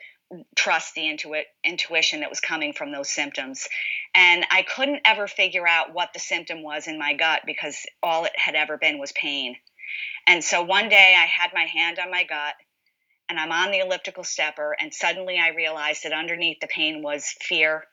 [0.56, 3.68] trust the intuit, intuition that was coming from those symptoms.
[4.14, 8.24] And i couldn't ever figure out what the symptom was in my gut because all
[8.24, 9.56] it had ever been was pain.
[10.26, 12.54] And so one day i had my hand on my gut
[13.28, 17.34] and i'm on the elliptical stepper and suddenly i realized that underneath the pain was
[17.40, 17.84] fear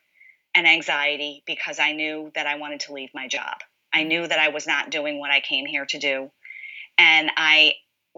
[0.54, 3.58] and anxiety because i knew that i wanted to leave my job
[3.92, 6.30] I knew that I was not doing what I came here to do.
[6.98, 7.74] And I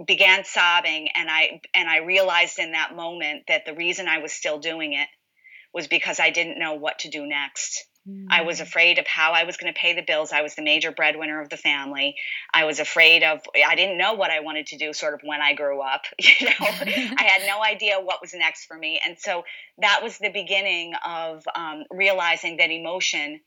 [0.07, 4.33] began sobbing and I and I realized in that moment that the reason I was
[4.33, 5.09] still doing it
[5.73, 7.85] was because I didn't know what to do next.
[8.09, 8.27] Mm.
[8.29, 8.63] I was mm.
[8.63, 10.33] afraid of how I was going to pay the bills.
[10.33, 12.17] I was the major breadwinner of the family.
[12.53, 15.41] I was afraid of I didn't know what I wanted to do sort of when
[15.41, 16.55] I grew up, you know.
[16.61, 19.01] I had no idea what was next for me.
[19.05, 19.45] And so
[19.79, 23.41] that was the beginning of um, realizing that emotion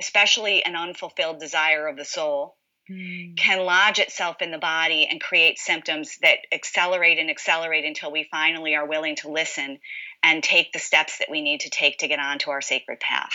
[0.00, 2.56] especially an unfulfilled desire of the soul,
[2.90, 3.36] mm.
[3.36, 8.28] can lodge itself in the body and create symptoms that accelerate and accelerate until we
[8.30, 9.78] finally are willing to listen
[10.22, 13.34] and take the steps that we need to take to get onto our sacred path.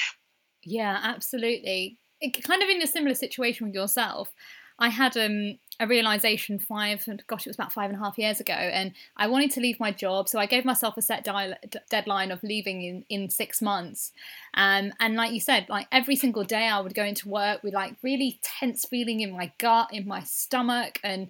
[0.64, 2.00] Yeah, absolutely.
[2.20, 4.30] It, kind of in a similar situation with yourself.
[4.78, 8.40] I had um, a realization five, gosh, it was about five and a half years
[8.40, 10.28] ago, and I wanted to leave my job.
[10.28, 11.56] So I gave myself a set di-
[11.90, 14.12] deadline of leaving in, in six months.
[14.54, 17.74] Um, and like you said, like every single day I would go into work with
[17.74, 21.30] like really tense feeling in my gut, in my stomach, and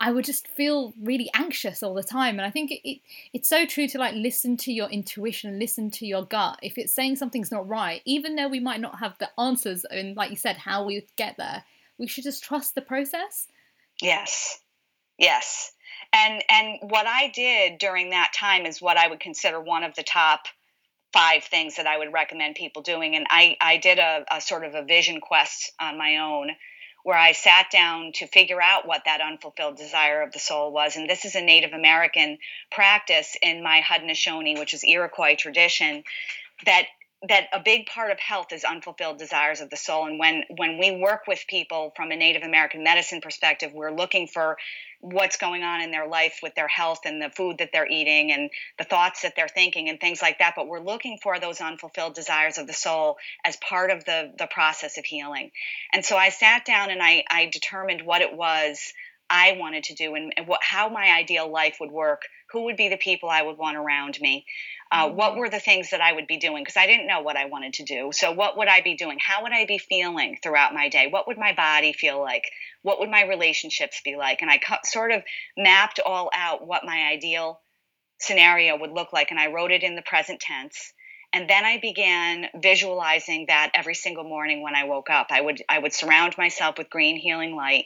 [0.00, 2.38] I would just feel really anxious all the time.
[2.38, 3.00] And I think it, it,
[3.32, 6.58] it's so true to like listen to your intuition, listen to your gut.
[6.62, 10.14] If it's saying something's not right, even though we might not have the answers and
[10.14, 11.64] like you said, how we get there,
[11.96, 13.48] we should just trust the process
[14.00, 14.58] Yes.
[15.18, 15.72] Yes.
[16.12, 19.94] And and what I did during that time is what I would consider one of
[19.94, 20.46] the top
[21.12, 23.16] five things that I would recommend people doing.
[23.16, 26.50] And I, I did a, a sort of a vision quest on my own
[27.04, 30.96] where I sat down to figure out what that unfulfilled desire of the soul was.
[30.96, 32.38] And this is a Native American
[32.70, 36.04] practice in my Haudenosaunee, which is Iroquois tradition,
[36.66, 36.86] that
[37.26, 40.06] that a big part of health is unfulfilled desires of the soul.
[40.06, 44.28] And when when we work with people from a native american medicine perspective we're looking
[44.28, 44.56] for
[45.00, 48.32] what's going on in their life with their health and the food that they're eating
[48.32, 50.54] and the thoughts that they're thinking and things like that.
[50.56, 54.46] But we're looking for those unfulfilled desires of the soul as part of the the
[54.46, 55.50] process of healing.
[55.92, 58.92] And so i sat down and i i determined what it was
[59.30, 62.88] i wanted to do and, what how my ideal life would work who would be
[62.88, 64.44] the people i would want around me
[64.90, 65.40] uh, what mm-hmm.
[65.40, 66.62] were the things that I would be doing?
[66.62, 68.10] Because I didn't know what I wanted to do.
[68.12, 69.18] So, what would I be doing?
[69.20, 71.08] How would I be feeling throughout my day?
[71.10, 72.44] What would my body feel like?
[72.82, 74.40] What would my relationships be like?
[74.40, 75.22] And I sort of
[75.56, 77.60] mapped all out what my ideal
[78.18, 79.30] scenario would look like.
[79.30, 80.94] And I wrote it in the present tense.
[81.32, 85.26] And then I began visualizing that every single morning when I woke up.
[85.30, 87.84] I would I would surround myself with green healing light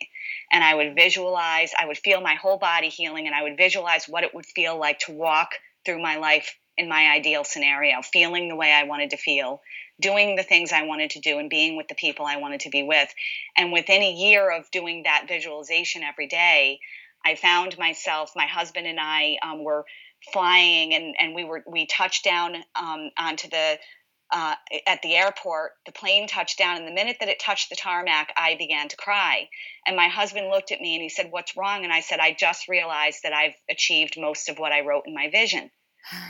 [0.52, 4.06] and I would visualize, I would feel my whole body healing and I would visualize
[4.06, 5.50] what it would feel like to walk
[5.84, 9.60] through my life in my ideal scenario, feeling the way I wanted to feel,
[10.00, 12.70] doing the things I wanted to do, and being with the people I wanted to
[12.70, 13.12] be with.
[13.56, 16.80] And within a year of doing that visualization every day,
[17.24, 19.84] I found myself, my husband and I um, were
[20.32, 23.78] flying, and, and we were we touched down um, onto the
[24.32, 24.54] uh,
[24.86, 25.72] at the airport.
[25.86, 28.96] The plane touched down, and the minute that it touched the tarmac, I began to
[28.96, 29.48] cry.
[29.86, 32.32] And my husband looked at me and he said, "What's wrong?" And I said, "I
[32.38, 35.70] just realized that I've achieved most of what I wrote in my vision."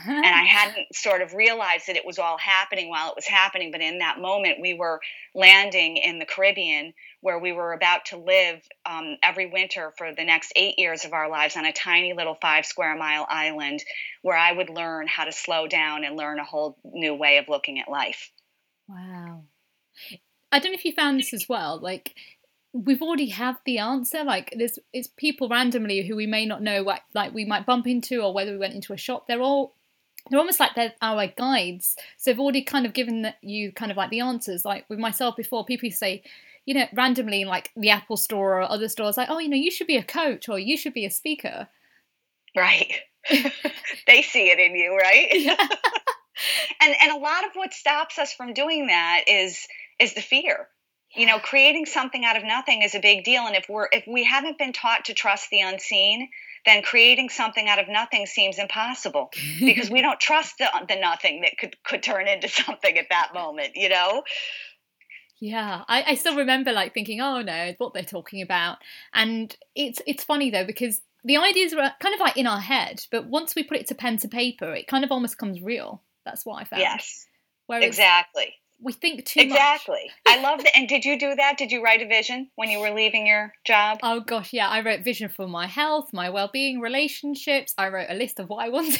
[0.07, 3.71] and I hadn't sort of realized that it was all happening while it was happening.
[3.71, 4.99] But in that moment, we were
[5.33, 10.25] landing in the Caribbean where we were about to live um, every winter for the
[10.25, 13.81] next eight years of our lives on a tiny little five square mile island
[14.21, 17.47] where I would learn how to slow down and learn a whole new way of
[17.47, 18.29] looking at life.
[18.89, 19.45] Wow.
[20.51, 21.79] I don't know if you found this as well.
[21.81, 22.13] Like,
[22.73, 26.81] we've already have the answer like there's it's people randomly who we may not know
[26.81, 29.75] what like we might bump into or whether we went into a shop they're all
[30.31, 33.97] they're almost like they're our guides so they've already kind of given you kind of
[33.97, 36.23] like the answers like with myself before people say
[36.65, 39.57] you know randomly in like the apple store or other stores like oh you know
[39.57, 41.67] you should be a coach or you should be a speaker.
[42.55, 42.93] Right.
[44.05, 45.27] They see it in you right?
[45.31, 45.55] Yeah.
[46.81, 49.65] and and a lot of what stops us from doing that is
[49.99, 50.67] is the fear.
[51.15, 54.03] You know creating something out of nothing is a big deal and if we're if
[54.07, 56.29] we haven't been taught to trust the unseen
[56.65, 61.41] then creating something out of nothing seems impossible because we don't trust the, the nothing
[61.41, 64.23] that could could turn into something at that moment you know
[65.43, 68.77] yeah, I, I still remember like thinking, oh no, what they're talking about,
[69.13, 73.05] and it's it's funny though because the ideas are kind of like in our head,
[73.11, 76.01] but once we put it to pen to paper, it kind of almost comes real.
[76.23, 76.79] That's what I found.
[76.79, 77.27] Yes,
[77.67, 78.53] Whereas exactly
[78.83, 80.11] we think too much exactly.
[80.27, 80.75] I love that.
[80.75, 81.57] And did you do that?
[81.57, 83.99] Did you write a vision when you were leaving your job?
[84.03, 84.67] Oh gosh, yeah.
[84.67, 87.73] I wrote vision for my health, my well-being, relationships.
[87.77, 88.99] I wrote a list of what I wanted.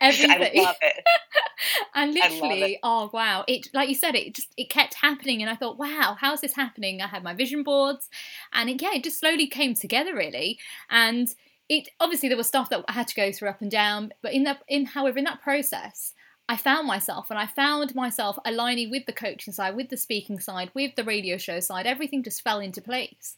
[0.00, 0.60] everything.
[0.60, 1.04] I love it.
[1.94, 2.80] and literally, it.
[2.82, 6.16] oh wow, it like you said, it just it kept happening, and I thought, wow,
[6.18, 7.00] how's this happening?
[7.00, 8.08] I had my vision boards,
[8.52, 10.58] and it, yeah, it just slowly came together really,
[10.90, 11.28] and
[11.68, 14.32] it obviously there was stuff that I had to go through up and down, but
[14.32, 16.12] in that in however in that process
[16.48, 20.38] I found myself and I found myself aligning with the coaching side, with the speaking
[20.38, 21.86] side, with the radio show side.
[21.86, 23.36] Everything just fell into place.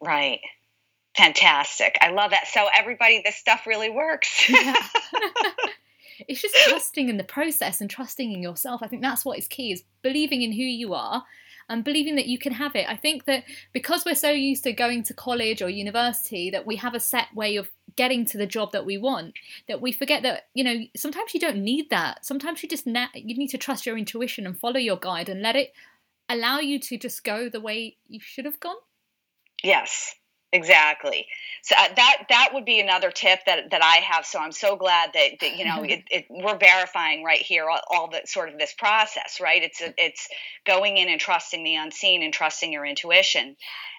[0.00, 0.40] Right.
[1.16, 1.96] Fantastic.
[2.00, 2.46] I love that.
[2.46, 4.48] So, everybody, this stuff really works.
[4.48, 4.74] Yeah.
[6.28, 8.82] it's just trusting in the process and trusting in yourself.
[8.82, 11.24] I think that's what is key is believing in who you are
[11.68, 12.88] and believing that you can have it.
[12.88, 16.76] I think that because we're so used to going to college or university that we
[16.76, 19.34] have a set way of getting to the job that we want
[19.68, 22.24] that we forget that you know sometimes you don't need that.
[22.24, 25.42] Sometimes you just na- you need to trust your intuition and follow your guide and
[25.42, 25.72] let it
[26.28, 28.76] allow you to just go the way you should have gone.
[29.62, 30.14] Yes
[30.52, 31.26] exactly.
[31.62, 34.26] So uh, that that would be another tip that that i have.
[34.26, 37.80] So i'm so glad that, that you know it, it, we're verifying right here all,
[37.90, 39.62] all the sort of this process right?
[39.62, 40.28] It's a, it's
[40.66, 43.56] going in and trusting the unseen and trusting your intuition.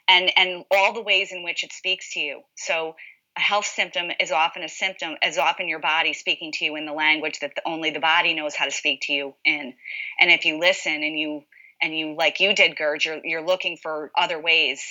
[0.08, 2.42] And and all the ways in which it speaks to you.
[2.56, 2.96] So
[3.36, 6.86] a health symptom is often a symptom is often your body speaking to you in
[6.86, 9.74] the language that the, only the body knows how to speak to you in.
[10.20, 11.44] And if you listen and you
[11.82, 14.82] and you like you did Gurge, you're, you're looking for other ways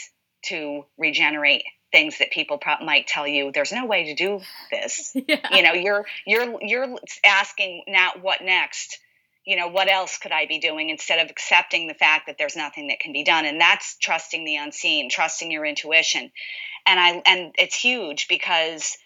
[0.47, 5.15] to regenerate things that people pro- might tell you there's no way to do this.
[5.29, 5.37] Yeah.
[5.53, 8.99] you know you're you're you're asking now what next?
[9.47, 10.91] You know what else could i be doing?
[10.91, 13.45] instead of accepting the fact that there's nothing that can be done.
[13.45, 16.33] And that's trusting the unseen trusting your intuition
[16.87, 18.97] and i and it's huge because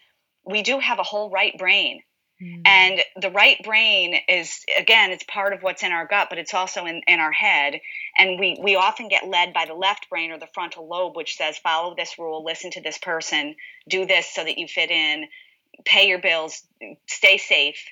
[0.45, 2.01] we do have a whole right brain
[2.41, 2.61] mm.
[2.65, 6.53] and the right brain is again it's part of what's in our gut but it's
[6.53, 7.79] also in, in our head
[8.17, 11.35] and we we often get led by the left brain or the frontal lobe which
[11.35, 13.55] says follow this rule listen to this person
[13.89, 15.25] do this so that you fit in
[15.85, 16.63] pay your bills
[17.07, 17.83] stay safe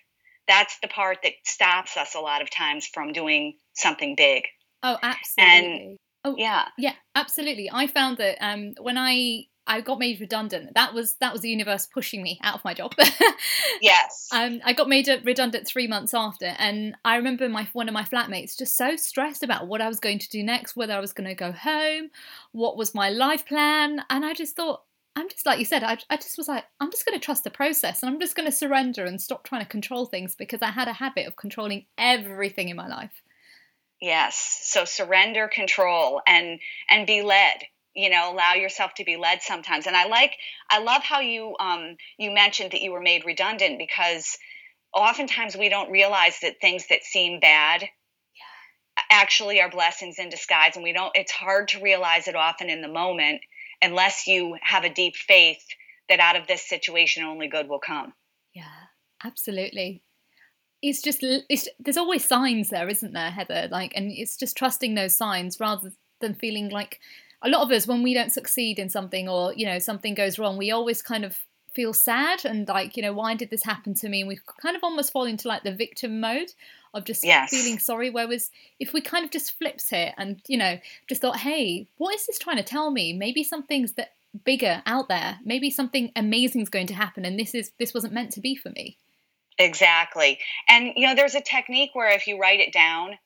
[0.48, 4.44] that's the part that stops us a lot of times from doing something big.
[4.84, 5.88] Oh, absolutely.
[5.88, 7.70] And, oh, yeah, yeah, absolutely.
[7.72, 10.76] I found that um, when I I got made redundant.
[10.76, 12.94] That was that was the universe pushing me out of my job.
[13.82, 14.28] yes.
[14.32, 18.04] Um, I got made redundant three months after, and I remember my one of my
[18.04, 21.14] flatmates just so stressed about what I was going to do next, whether I was
[21.14, 22.10] going to go home,
[22.52, 24.84] what was my life plan, and I just thought,
[25.16, 27.44] I'm just like you said, I, I just was like, I'm just going to trust
[27.44, 30.62] the process and I'm just going to surrender and stop trying to control things because
[30.62, 33.22] I had a habit of controlling everything in my life.
[34.02, 34.60] Yes.
[34.64, 37.64] So surrender, control, and and be led.
[37.96, 39.88] You know, allow yourself to be led sometimes.
[39.88, 40.36] And I like,
[40.70, 44.38] I love how you um you mentioned that you were made redundant because
[44.94, 49.02] oftentimes we don't realize that things that seem bad yeah.
[49.12, 51.12] actually are blessings in disguise, and we don't.
[51.16, 53.42] It's hard to realize it often in the moment
[53.82, 55.64] unless you have a deep faith
[56.10, 58.14] that out of this situation only good will come.
[58.54, 58.64] Yeah,
[59.24, 60.02] absolutely.
[60.82, 63.68] It's just it's, there's always signs there, isn't there, Heather?
[63.72, 67.00] Like, and it's just trusting those signs rather than feeling like
[67.46, 70.40] a lot of us when we don't succeed in something or you know something goes
[70.40, 71.38] wrong, we always kind of
[71.74, 74.22] feel sad and like you know why did this happen to me?
[74.22, 76.52] And we kind of almost fall into like the victim mode
[76.94, 77.52] of just yes.
[77.52, 78.10] feeling sorry.
[78.10, 82.16] Whereas if we kind of just flipped it and you know just thought hey what
[82.16, 83.14] is this trying to tell me?
[83.14, 85.40] Maybe something's that bigger out there.
[85.46, 88.56] Maybe something amazing is going to happen and this is this wasn't meant to be
[88.56, 88.98] for me.
[89.60, 90.40] Exactly.
[90.68, 93.18] And you know there's a technique where if you write it down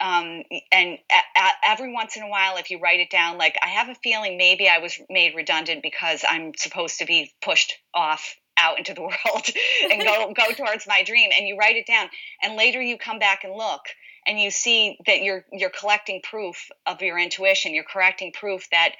[0.00, 3.56] um, and a- a- every once in a while if you write it down like
[3.62, 7.74] i have a feeling maybe i was made redundant because i'm supposed to be pushed
[7.94, 9.48] off out into the world
[9.90, 11.30] and go go towards my dream.
[11.36, 12.08] And you write it down
[12.42, 13.82] and later you come back and look
[14.26, 17.74] and you see that you're you're collecting proof of your intuition.
[17.74, 18.92] You're collecting proof that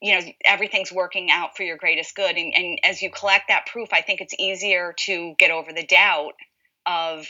[0.00, 2.36] you know everything's working out for your greatest good.
[2.36, 5.84] And, and as you collect that proof i think it's easier to get over the
[5.84, 6.34] doubt
[6.86, 7.26] of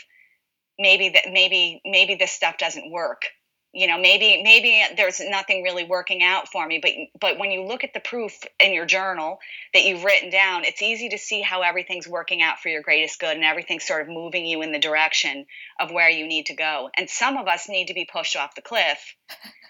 [0.79, 3.23] maybe that maybe maybe this stuff doesn't work.
[3.71, 7.65] You know maybe maybe there's nothing really working out for me but but when you
[7.65, 9.37] look at the proof in your journal
[9.75, 13.19] that you've written down it's easy to see how everything's working out for your greatest
[13.19, 15.45] good and everything's sort of moving you in the direction
[15.79, 16.89] of where you need to go.
[16.97, 19.15] And some of us need to be pushed off the cliff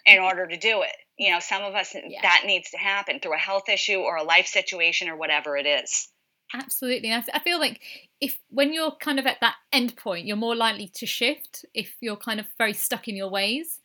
[0.06, 0.96] in order to do it.
[1.18, 2.22] You know some of us yeah.
[2.22, 5.66] that needs to happen through a health issue or a life situation or whatever it
[5.66, 6.08] is
[6.54, 7.12] Absolutely.
[7.12, 7.82] I, I feel like
[8.22, 11.96] if when you're kind of at that end point, you're more likely to shift if
[12.02, 13.82] you're kind of very stuck in your ways.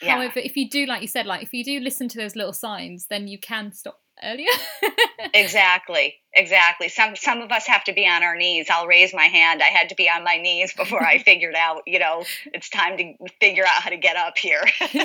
[0.00, 0.16] Yeah.
[0.16, 2.52] However, if you do, like you said, like if you do listen to those little
[2.52, 4.48] signs, then you can stop earlier.
[5.34, 6.88] exactly, exactly.
[6.88, 8.68] Some some of us have to be on our knees.
[8.70, 9.62] I'll raise my hand.
[9.62, 12.96] I had to be on my knees before I figured out, you know, it's time
[12.98, 14.62] to figure out how to get up here.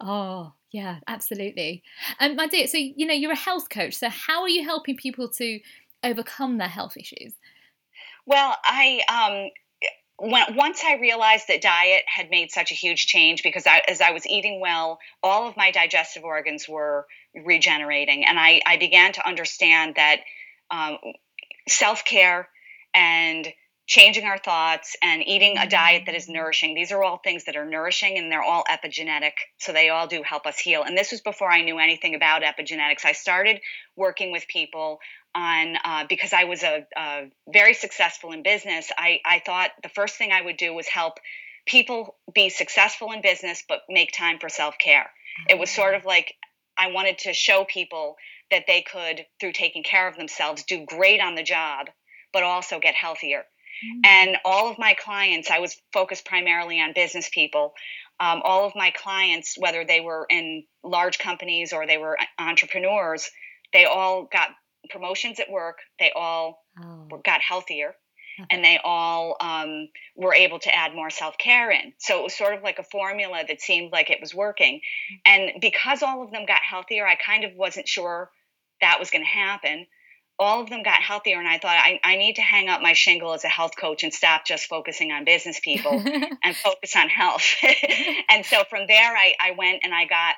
[0.00, 1.82] oh, yeah, absolutely.
[2.20, 3.94] And my dear, so you know, you're a health coach.
[3.94, 5.58] So how are you helping people to
[6.04, 7.32] overcome their health issues?
[8.26, 9.50] Well, I um,
[10.18, 14.02] when, once I realized that diet had made such a huge change because I, as
[14.02, 19.12] I was eating well, all of my digestive organs were regenerating, and I, I began
[19.14, 20.20] to understand that
[20.70, 20.98] um,
[21.66, 22.50] self care
[22.92, 23.50] and
[23.86, 26.34] changing our thoughts and eating a diet that is mm-hmm.
[26.34, 26.74] nourishing.
[26.74, 29.32] These are all things that are nourishing and they're all epigenetic.
[29.58, 30.82] So they all do help us heal.
[30.82, 33.04] And this was before I knew anything about epigenetics.
[33.04, 33.60] I started
[33.96, 34.98] working with people
[35.34, 38.90] on uh, because I was a, a, very successful in business.
[38.96, 41.18] I, I thought the first thing I would do was help
[41.66, 45.10] people be successful in business but make time for self care.
[45.48, 46.08] It was sort of mm-hmm.
[46.08, 46.34] like
[46.78, 48.16] I wanted to show people
[48.50, 51.86] that they could, through taking care of themselves, do great on the job,
[52.32, 53.44] but also get healthier.
[53.84, 54.00] Mm-hmm.
[54.04, 57.74] And all of my clients, I was focused primarily on business people.
[58.18, 63.30] Um, all of my clients, whether they were in large companies or they were entrepreneurs,
[63.72, 64.50] they all got
[64.88, 65.78] promotions at work.
[65.98, 67.20] They all oh.
[67.24, 67.94] got healthier.
[68.38, 68.46] Okay.
[68.50, 71.94] And they all um, were able to add more self care in.
[71.98, 74.76] So it was sort of like a formula that seemed like it was working.
[74.76, 75.16] Mm-hmm.
[75.24, 78.30] And because all of them got healthier, I kind of wasn't sure
[78.80, 79.86] that was going to happen
[80.38, 82.92] all of them got healthier and i thought I, I need to hang up my
[82.92, 85.92] shingle as a health coach and stop just focusing on business people
[86.44, 87.54] and focus on health
[88.28, 90.34] and so from there I, I went and i got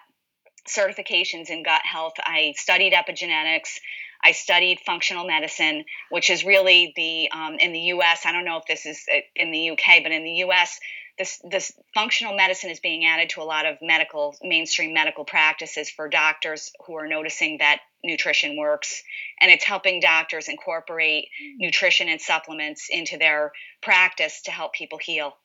[0.68, 3.78] certifications in gut health i studied epigenetics
[4.20, 8.22] I studied functional medicine, which is really the um, in the U.S.
[8.26, 10.80] I don't know if this is uh, in the U.K., but in the U.S
[11.18, 15.90] this this functional medicine is being added to a lot of medical mainstream medical practices
[15.90, 19.02] for doctors who are noticing that nutrition works.
[19.40, 23.52] And it's helping doctors incorporate nutrition and supplements into their
[23.82, 25.36] practice to help people heal.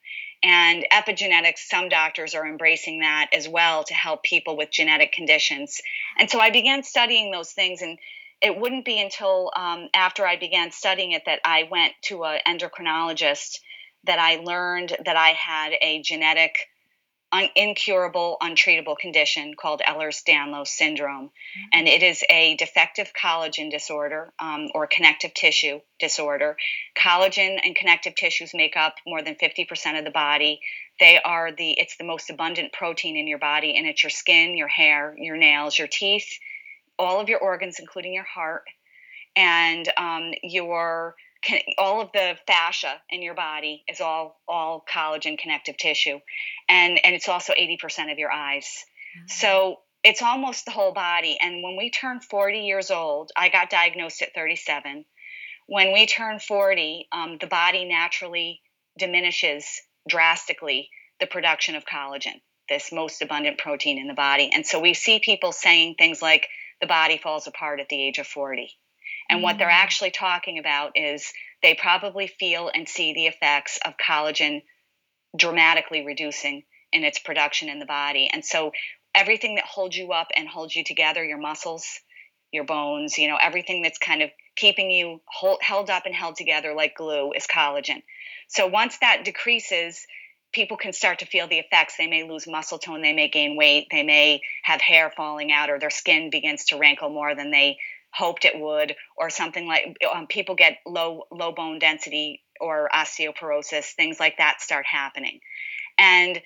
[0.44, 5.82] And epigenetics some doctors are embracing that as well to help people with genetic conditions.
[6.20, 7.98] And so i began studying those things and
[8.42, 12.40] it wouldn't be until um, after i began studying it that i went to an
[12.46, 13.60] endocrinologist
[14.06, 16.58] that I learned that I had a genetic,
[17.32, 21.26] un- incurable, untreatable condition called Ehlers Danlos syndrome.
[21.26, 21.70] Mm-hmm.
[21.74, 26.58] And it is a defective collagen disorder um, or connective tissue disorder.
[26.98, 30.60] Collagen and connective tissues make up more than 50% of the body.
[31.00, 34.56] They are the, it's the most abundant protein in your body, and it's your skin,
[34.56, 36.38] your hair, your nails, your teeth,
[37.00, 38.64] all of your organs, including your heart,
[39.36, 45.38] and um, your can, all of the fascia in your body is all all collagen
[45.38, 46.20] connective tissue,
[46.70, 48.66] and and it's also eighty percent of your eyes.
[49.18, 49.28] Mm-hmm.
[49.28, 51.38] So it's almost the whole body.
[51.42, 55.06] And when we turn forty years old, I got diagnosed at thirty seven.
[55.68, 58.62] When we turn forty, um, the body naturally
[58.98, 59.66] diminishes
[60.08, 60.90] drastically
[61.20, 64.50] the production of collagen, this most abundant protein in the body.
[64.54, 66.48] And so we see people saying things like
[66.82, 68.70] the body falls apart at the age of 40.
[69.30, 69.74] And what they're mm.
[69.74, 74.64] actually talking about is they probably feel and see the effects of collagen
[75.38, 78.30] dramatically reducing in its production in the body.
[78.32, 78.72] And so
[79.16, 81.86] everything that holds you up and holds you together, your muscles,
[82.52, 86.36] your bones, you know, everything that's kind of keeping you hold, held up and held
[86.36, 88.04] together like glue is collagen.
[88.48, 90.06] So once that decreases,
[90.54, 91.98] people can start to feel the effects.
[91.98, 95.70] They may lose muscle tone, they may gain weight, they may have hair falling out,
[95.70, 97.78] or their skin begins to wrinkle more than they
[98.14, 103.94] hoped it would, or something like um, people get low low bone density or osteoporosis,
[103.94, 105.40] things like that start happening,
[105.98, 106.42] and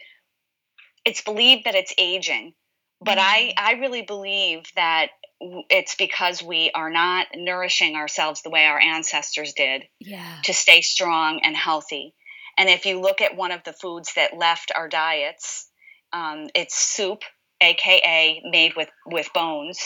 [1.05, 2.53] it's believed that it's aging,
[3.01, 3.19] but mm-hmm.
[3.19, 5.09] I I really believe that
[5.39, 10.39] it's because we are not nourishing ourselves the way our ancestors did yeah.
[10.43, 12.15] to stay strong and healthy.
[12.57, 15.69] And if you look at one of the foods that left our diets,
[16.11, 17.21] um, it's soup,
[17.61, 19.79] aka made with with bones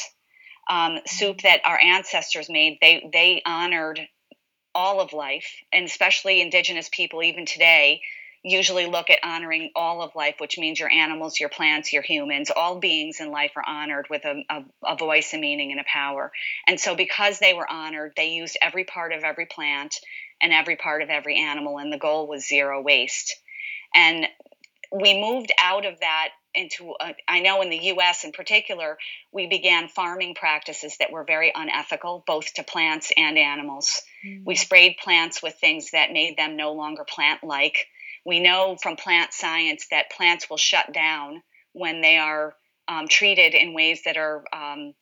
[0.69, 2.77] um, soup that our ancestors made.
[2.81, 3.99] They they honored
[4.73, 8.01] all of life, and especially indigenous people, even today,
[8.43, 12.49] usually look at honoring all of life, which means your animals, your plants, your humans,
[12.55, 15.85] all beings in life are honored with a, a, a, voice, a meaning, and a
[15.85, 16.31] power.
[16.67, 19.95] And so, because they were honored, they used every part of every plant
[20.41, 23.35] and every part of every animal, and the goal was zero waste.
[23.93, 24.25] And
[24.91, 28.97] we moved out of that into a, I know in the US in particular,
[29.31, 34.01] we began farming practices that were very unethical, both to plants and animals.
[34.25, 34.43] Mm-hmm.
[34.45, 37.87] We sprayed plants with things that made them no longer plant like.
[38.25, 41.41] We know from plant science that plants will shut down
[41.73, 42.55] when they are
[42.87, 44.93] um, treated in ways that are um,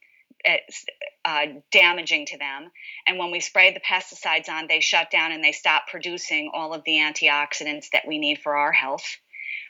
[1.26, 2.72] uh, damaging to them.
[3.08, 6.74] And when we spray the pesticides on, they shut down and they stop producing all
[6.74, 9.18] of the antioxidants that we need for our health.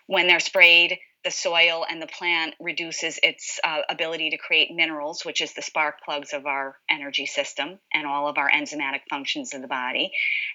[0.07, 5.26] When they're sprayed, the soil and the plant reduces its uh, ability to create minerals,
[5.26, 9.53] which is the spark plugs of our energy system and all of our enzymatic functions
[9.53, 10.11] of the body.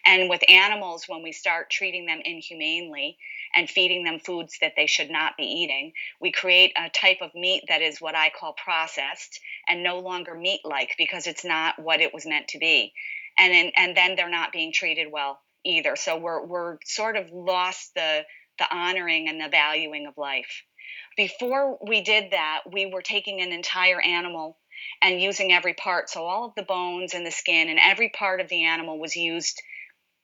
[0.07, 3.19] And with animals, when we start treating them inhumanely
[3.55, 7.35] and feeding them foods that they should not be eating, we create a type of
[7.35, 11.79] meat that is what I call processed and no longer meat like because it's not
[11.79, 12.95] what it was meant to be.
[13.39, 15.97] And, in, and then they're not being treated well either.
[15.97, 18.25] So we're, we're sort of lost the
[18.59, 20.63] the honoring and the valuing of life.
[21.17, 24.59] Before we did that, we were taking an entire animal
[25.03, 26.11] and using every part.
[26.11, 29.17] So all of the bones and the skin and every part of the animal was
[29.17, 29.63] used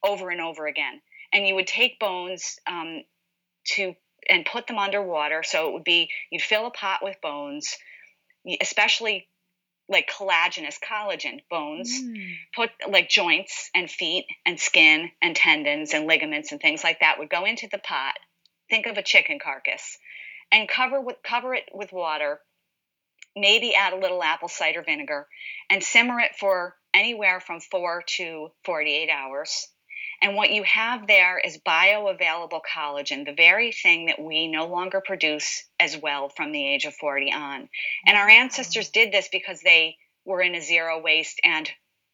[0.02, 1.00] over and over again.
[1.32, 3.02] And you would take bones um,
[3.74, 3.94] to
[4.28, 5.42] and put them underwater.
[5.42, 7.76] So it would be you'd fill a pot with bones,
[8.60, 9.28] especially
[9.90, 12.32] like collagenous collagen bones mm.
[12.54, 17.18] put like joints and feet and skin and tendons and ligaments and things like that
[17.18, 18.14] would go into the pot
[18.70, 19.98] think of a chicken carcass
[20.52, 22.40] and cover with cover it with water
[23.36, 25.26] maybe add a little apple cider vinegar
[25.68, 29.66] and simmer it for anywhere from 4 to 48 hours
[30.22, 35.00] and what you have there is bioavailable collagen, the very thing that we no longer
[35.00, 37.68] produce as well from the age of 40 on.
[38.06, 39.96] And our ancestors did this because they
[40.26, 41.68] were in a zero waste and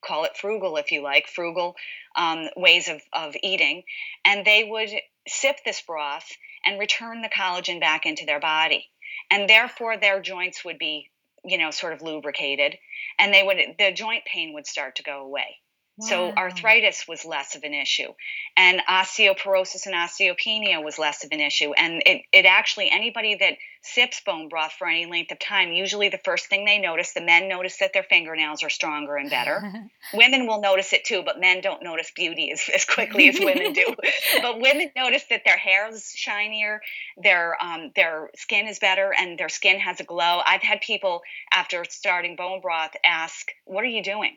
[0.04, 1.74] call it frugal if you like, frugal
[2.16, 3.82] um, ways of, of eating.
[4.24, 4.90] And they would
[5.26, 6.30] sip this broth
[6.64, 8.88] and return the collagen back into their body.
[9.30, 11.10] And therefore, their joints would be,
[11.44, 12.78] you know, sort of lubricated
[13.18, 15.56] and they would, the joint pain would start to go away.
[15.98, 18.12] So arthritis was less of an issue,
[18.54, 21.72] and osteoporosis and osteopenia was less of an issue.
[21.72, 26.10] And it, it actually anybody that sips bone broth for any length of time, usually
[26.10, 29.62] the first thing they notice, the men notice that their fingernails are stronger and better.
[30.12, 33.72] women will notice it too, but men don't notice beauty as, as quickly as women
[33.72, 33.94] do.
[34.42, 36.82] but women notice that their hair is shinier,
[37.16, 40.42] their um, their skin is better, and their skin has a glow.
[40.44, 44.36] I've had people after starting bone broth ask, "What are you doing?"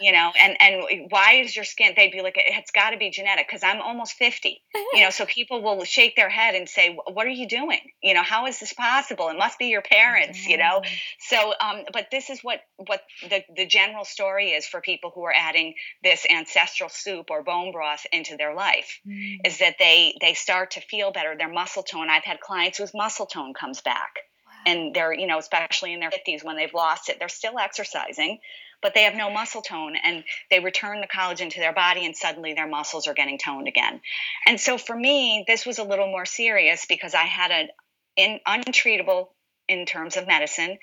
[0.00, 3.10] You know and and why is your skin they'd be like it's got to be
[3.10, 4.60] genetic because i'm almost 50
[4.92, 7.80] you know so people will shake their head and say what are you doing?
[8.02, 9.28] You know how is this possible?
[9.28, 10.82] It must be your parents you know?
[11.20, 15.24] So um but this is what what the the general story is for people who
[15.24, 19.36] are adding this ancestral soup or bone broth into their life mm.
[19.44, 22.08] is that they they start to feel better their muscle tone.
[22.10, 24.18] I've had clients whose muscle tone comes back
[24.66, 28.38] and they're you know especially in their 50s when they've lost it they're still exercising
[28.84, 32.14] but they have no muscle tone and they return the collagen to their body and
[32.14, 33.98] suddenly their muscles are getting toned again.
[34.46, 37.68] And so for me, this was a little more serious because I had an
[38.14, 39.28] in, untreatable
[39.68, 40.76] in terms of medicine,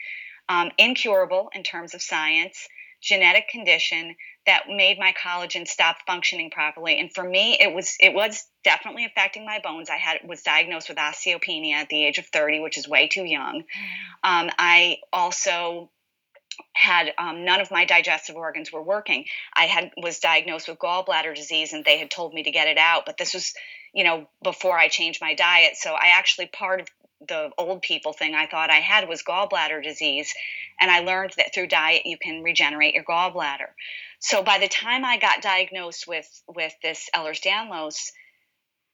[0.49, 2.67] um, incurable in terms of science,
[3.03, 4.15] genetic condition
[4.47, 6.99] that made my collagen stop functioning properly.
[6.99, 9.91] And for me, it was it was definitely affecting my bones.
[9.91, 13.25] I had was diagnosed with osteopenia at the age of 30, which is way too
[13.25, 13.61] young.
[14.23, 14.45] Mm.
[14.47, 15.91] Um, I also
[16.73, 19.25] had um, none of my digestive organs were working.
[19.53, 22.77] I had was diagnosed with gallbladder disease, and they had told me to get it
[22.77, 23.05] out.
[23.05, 23.53] But this was,
[23.93, 25.75] you know, before I changed my diet.
[25.75, 26.87] So I actually part of
[27.27, 30.33] the old people thing I thought I had was gallbladder disease,
[30.79, 33.69] and I learned that through diet you can regenerate your gallbladder.
[34.19, 38.11] So by the time I got diagnosed with with this Ehlers-Danlos,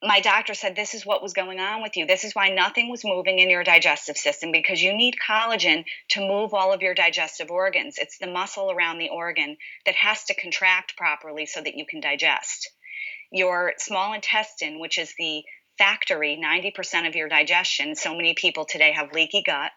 [0.04, 2.06] my doctor said this is what was going on with you.
[2.06, 6.22] This is why nothing was moving in your digestive system because you need collagen to
[6.22, 7.98] move all of your digestive organs.
[7.98, 12.00] It's the muscle around the organ that has to contract properly so that you can
[12.00, 12.70] digest.
[13.32, 15.44] Your small intestine, which is the
[15.80, 19.72] factory, 90% of your digestion, so many people today have leaky gut,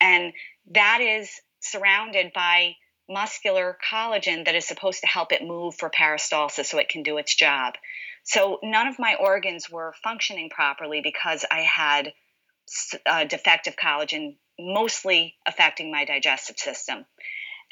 [0.00, 0.32] and
[0.72, 1.30] that is
[1.60, 2.74] surrounded by
[3.08, 7.16] muscular collagen that is supposed to help it move for peristalsis so it can do
[7.16, 7.74] its job.
[8.28, 12.12] So none of my organs were functioning properly because I had
[13.06, 17.06] uh, defective collagen, mostly affecting my digestive system.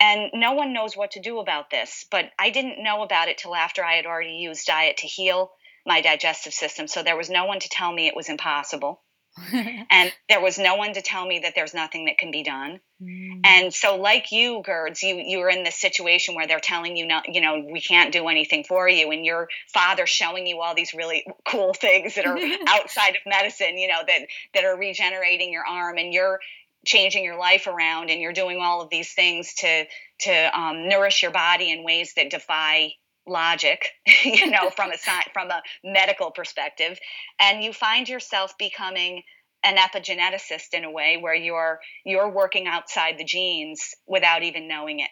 [0.00, 3.36] And no one knows what to do about this, but I didn't know about it
[3.36, 5.52] till after I had already used diet to heal
[5.84, 6.86] my digestive system.
[6.88, 9.02] So there was no one to tell me it was impossible.
[9.52, 12.80] and there was no one to tell me that there's nothing that can be done.
[13.02, 13.40] Mm.
[13.44, 17.06] And so, like you, Gerds, you you are in this situation where they're telling you
[17.06, 20.74] not, you know, we can't do anything for you, and your father's showing you all
[20.74, 24.20] these really cool things that are outside of medicine, you know, that
[24.54, 26.40] that are regenerating your arm, and you're
[26.86, 29.84] changing your life around, and you're doing all of these things to
[30.20, 32.92] to um, nourish your body in ways that defy
[33.26, 33.90] logic,
[34.24, 34.96] you know, from a
[35.32, 36.98] from a medical perspective,
[37.40, 39.22] and you find yourself becoming
[39.64, 45.00] an epigeneticist in a way where you're you're working outside the genes without even knowing
[45.00, 45.10] it.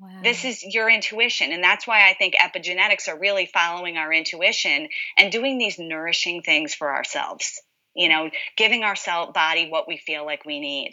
[0.00, 0.20] Wow.
[0.22, 1.52] This is your intuition.
[1.52, 4.88] And that's why I think epigenetics are really following our intuition
[5.18, 7.60] and doing these nourishing things for ourselves,
[7.94, 10.92] you know, giving our cell body what we feel like we need.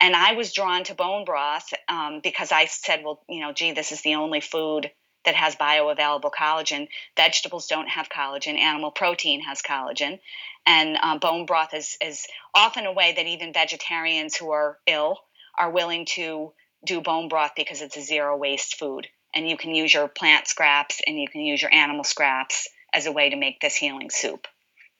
[0.00, 3.72] And I was drawn to bone broth um, because I said, well, you know, gee,
[3.72, 4.88] this is the only food
[5.24, 6.88] that has bioavailable collagen.
[7.16, 8.58] Vegetables don't have collagen.
[8.58, 10.20] Animal protein has collagen.
[10.66, 15.18] And um, bone broth is, is often a way that even vegetarians who are ill
[15.58, 16.52] are willing to
[16.84, 19.08] do bone broth because it's a zero waste food.
[19.34, 23.06] And you can use your plant scraps and you can use your animal scraps as
[23.06, 24.46] a way to make this healing soup.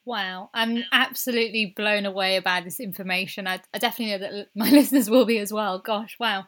[0.06, 3.46] Wow, I'm absolutely blown away by this information.
[3.46, 5.78] I, I definitely know that my listeners will be as well.
[5.78, 6.46] Gosh, wow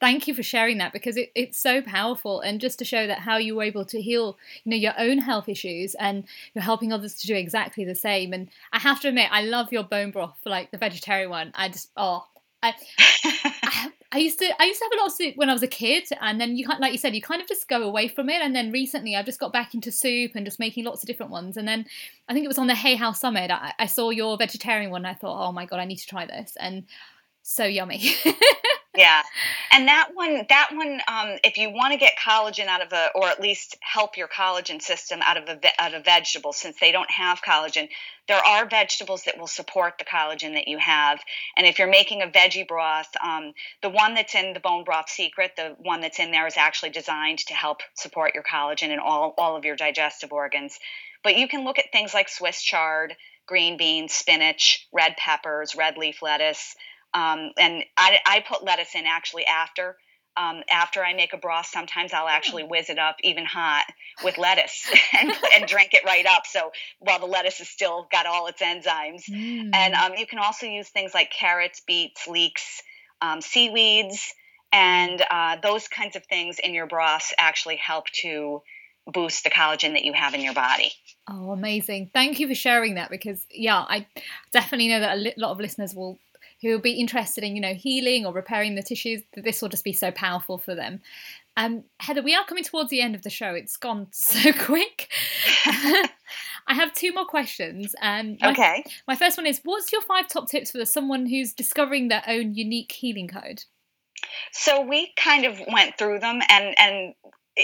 [0.00, 3.20] thank you for sharing that because it, it's so powerful and just to show that
[3.20, 6.24] how you were able to heal you know your own health issues and
[6.54, 9.72] you're helping others to do exactly the same and i have to admit i love
[9.72, 12.24] your bone broth like the vegetarian one i just oh
[12.62, 15.52] I, I, I used to I used to have a lot of soup when I
[15.52, 18.08] was a kid, and then you like you said you kind of just go away
[18.08, 18.40] from it.
[18.40, 21.32] And then recently I've just got back into soup and just making lots of different
[21.32, 21.56] ones.
[21.56, 21.86] And then
[22.28, 25.04] I think it was on the Hay House Summit I, I saw your vegetarian one.
[25.04, 26.84] And I thought, oh my god, I need to try this, and
[27.46, 28.12] so yummy.
[28.96, 29.22] yeah.
[29.70, 33.10] And that one that one um, if you want to get collagen out of a
[33.14, 36.90] or at least help your collagen system out of a out of vegetables since they
[36.90, 37.88] don't have collagen
[38.26, 41.20] there are vegetables that will support the collagen that you have.
[41.56, 45.08] And if you're making a veggie broth um, the one that's in the bone broth
[45.08, 49.00] secret the one that's in there is actually designed to help support your collagen and
[49.00, 50.80] all, all of your digestive organs.
[51.22, 53.14] But you can look at things like swiss chard
[53.46, 56.74] green beans spinach red peppers red leaf lettuce
[57.14, 59.96] um, and I, I put lettuce in actually after.
[60.38, 62.68] Um, after I make a broth, sometimes I'll actually hmm.
[62.68, 63.84] whiz it up even hot
[64.22, 64.86] with lettuce
[65.18, 66.42] and, and drink it right up.
[66.46, 69.70] So while the lettuce is still got all its enzymes, mm.
[69.72, 72.82] and um, you can also use things like carrots, beets, leeks,
[73.22, 74.34] um, seaweeds,
[74.72, 78.60] and uh, those kinds of things in your broths actually help to
[79.06, 80.92] boost the collagen that you have in your body.
[81.28, 82.10] Oh, amazing!
[82.12, 84.06] Thank you for sharing that because yeah, I
[84.52, 86.18] definitely know that a lot of listeners will
[86.62, 89.84] who will be interested in, you know, healing or repairing the tissues, this will just
[89.84, 91.00] be so powerful for them.
[91.56, 93.54] Um, Heather, we are coming towards the end of the show.
[93.54, 95.10] It's gone so quick.
[95.64, 97.94] I have two more questions.
[98.02, 98.84] Um, my, okay.
[99.06, 102.54] My first one is What's your five top tips for someone who's discovering their own
[102.54, 103.64] unique healing code?
[104.52, 107.14] So we kind of went through them, and and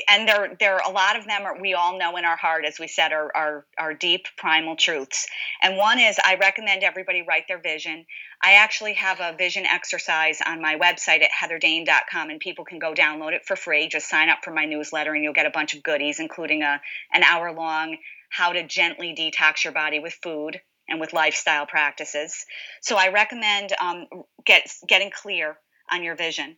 [0.09, 2.65] and there there are a lot of them are, we all know in our heart
[2.65, 5.27] as we said are, are are deep primal truths.
[5.61, 8.07] And one is i recommend everybody write their vision.
[8.43, 12.95] I actually have a vision exercise on my website at heatherdane.com and people can go
[12.95, 13.89] download it for free.
[13.89, 16.81] Just sign up for my newsletter and you'll get a bunch of goodies including a
[17.13, 17.97] an hour long
[18.31, 22.47] how to gently detox your body with food and with lifestyle practices.
[22.81, 24.07] So i recommend um,
[24.47, 25.59] get getting clear
[25.91, 26.57] on your vision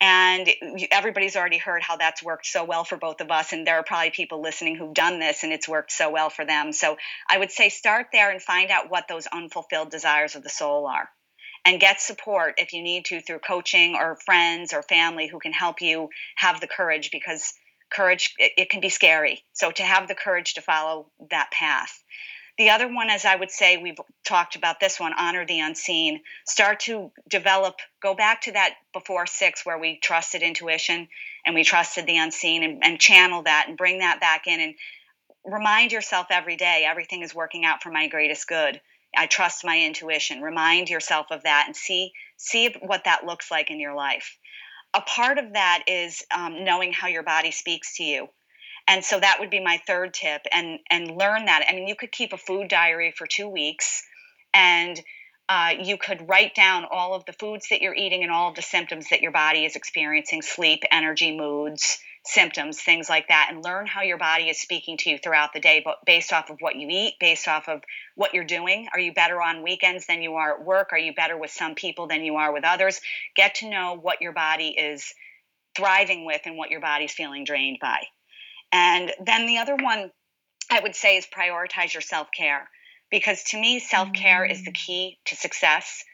[0.00, 0.48] and
[0.90, 3.52] everybody's already heard how that's worked so well for both of us.
[3.52, 6.44] And there are probably people listening who've done this and it's worked so well for
[6.44, 6.72] them.
[6.72, 6.96] So
[7.28, 10.86] i would say start there and find out what those unfulfilled desires of the soul
[10.86, 11.08] are.
[11.64, 15.52] And get support if you need to through coaching or friends or family who can
[15.52, 17.54] help you have the courage because
[17.90, 19.44] courage it, it can be scary.
[19.52, 22.02] So to have the courage to follow that path
[22.58, 26.22] the other one, as I would say, we've talked about this one honor the unseen.
[26.46, 31.08] Start to develop, go back to that before six where we trusted intuition
[31.44, 34.74] and we trusted the unseen and, and channel that and bring that back in and
[35.44, 38.80] remind yourself every day everything is working out for my greatest good.
[39.14, 40.40] I trust my intuition.
[40.40, 44.38] Remind yourself of that and see see what that looks like in your life.
[44.94, 48.28] A part of that is um, knowing how your body speaks to you
[48.88, 51.64] and so that would be my third tip and and learn that.
[51.68, 54.02] I mean you could keep a food diary for two weeks
[54.54, 55.00] and
[55.48, 58.56] uh, you could write down all of the foods that you're eating and all of
[58.56, 63.62] the symptoms that your body is experiencing sleep energy moods symptoms things like that and
[63.62, 66.56] learn how your body is speaking to you throughout the day but based off of
[66.58, 67.82] what you eat based off of
[68.16, 68.88] what you're doing.
[68.92, 70.92] Are you better on weekends than you are at work?
[70.92, 73.00] Are you better with some people than you are with others?
[73.36, 75.14] Get to know what your body is
[75.76, 78.02] thriving with and what your body's feeling drained by
[78.76, 80.10] and then the other one
[80.70, 82.68] I would say is prioritize your self care.
[83.10, 84.50] because to me self-care mm.
[84.50, 84.80] is the mm.
[84.84, 86.04] key to success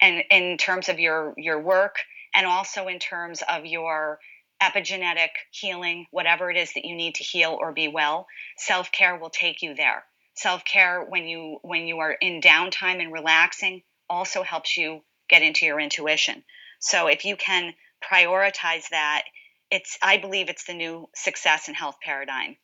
[0.00, 1.96] and in terms of your your work
[2.34, 4.18] and also in terms of your
[4.62, 8.26] epigenetic healing whatever it is that you need to heal or be well
[8.58, 10.04] self-care will take you there
[10.34, 15.00] self-care when you when you are in downtime and relaxing also helps you
[15.30, 16.42] get into your intuition
[16.80, 17.72] so if you can
[18.12, 19.22] prioritize that
[19.70, 22.56] it's i believe it's the new success and health paradigm.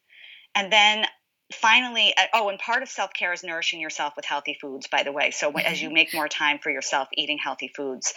[0.54, 1.04] And then
[1.52, 5.12] finally uh, oh and part of self-care is nourishing yourself with healthy foods by the
[5.12, 5.30] way.
[5.30, 8.12] So as you make more time for yourself eating healthy foods.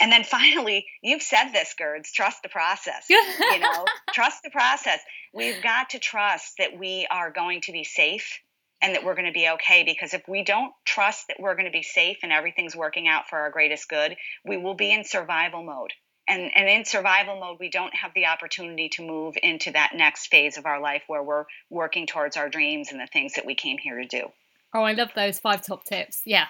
[0.00, 3.20] And then finally you've said this gerds trust the process you
[3.60, 3.84] know?
[4.12, 5.00] Trust the process.
[5.34, 8.38] We've got to trust that we are going to be safe
[8.80, 11.66] and that we're going to be okay because if we don't trust that we're going
[11.66, 15.04] to be safe and everything's working out for our greatest good we will be in
[15.04, 15.92] survival mode
[16.28, 20.26] and, and in survival mode, we don't have the opportunity to move into that next
[20.26, 23.54] phase of our life where we're working towards our dreams and the things that we
[23.54, 24.28] came here to do.
[24.74, 26.22] Oh, I love those five top tips.
[26.24, 26.46] Yeah.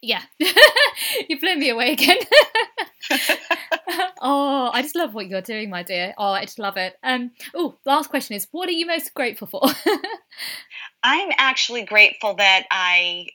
[0.00, 0.22] Yeah.
[1.28, 2.18] you blew me away again.
[4.20, 6.14] oh, I just love what you're doing, my dear.
[6.16, 6.96] Oh, I just love it.
[7.02, 9.62] Um, oh, last question is what are you most grateful for?
[11.02, 13.26] I'm actually grateful that I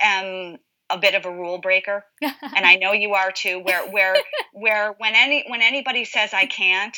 [0.00, 0.58] am
[0.92, 2.04] a bit of a rule breaker.
[2.20, 4.14] And i know you are too where where
[4.52, 6.96] where when any when anybody says i can't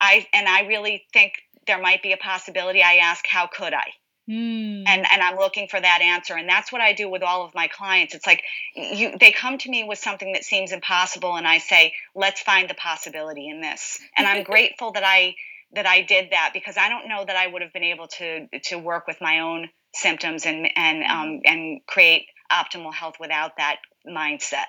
[0.00, 1.32] i and i really think
[1.66, 3.86] there might be a possibility i ask how could i?
[4.28, 4.82] Mm.
[4.88, 6.34] and and i'm looking for that answer.
[6.34, 8.14] And that's what i do with all of my clients.
[8.14, 8.42] It's like
[8.74, 12.68] you they come to me with something that seems impossible and i say let's find
[12.68, 14.00] the possibility in this.
[14.16, 15.36] And i'm grateful that i
[15.74, 18.48] that i did that because i don't know that i would have been able to
[18.64, 23.76] to work with my own symptoms and and um, and create optimal health without that
[24.06, 24.66] mindset.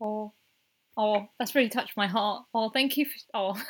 [0.00, 0.32] Oh,
[0.96, 2.44] oh, that's really touched my heart.
[2.54, 3.06] Oh, thank you.
[3.06, 3.62] For, oh,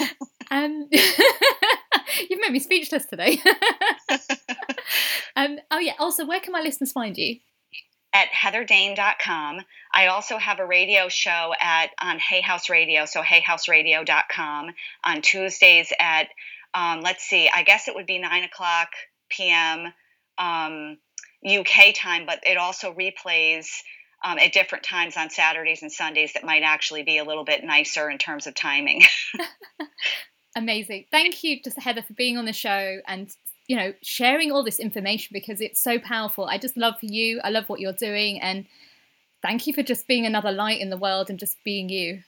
[0.50, 3.38] um, you've made me speechless today.
[5.36, 5.94] um, oh yeah.
[5.98, 7.36] Also, where can my listeners find you?
[8.12, 9.60] At heatherdane.com.
[9.92, 14.70] I also have a radio show at on Hay House Radio, so hayhouseradio.com
[15.04, 16.28] on Tuesdays at
[16.74, 18.90] um, let's see, I guess it would be nine o'clock
[19.30, 19.92] p.m.
[20.36, 20.98] Um,
[21.46, 23.66] UK time, but it also replays
[24.24, 27.64] um, at different times on Saturdays and Sundays that might actually be a little bit
[27.64, 29.02] nicer in terms of timing.
[30.56, 31.04] Amazing.
[31.10, 33.30] Thank you, just Heather, for being on the show and
[33.68, 36.46] you know sharing all this information because it's so powerful.
[36.46, 37.40] I just love you.
[37.44, 38.66] I love what you're doing, and
[39.42, 42.22] thank you for just being another light in the world and just being you.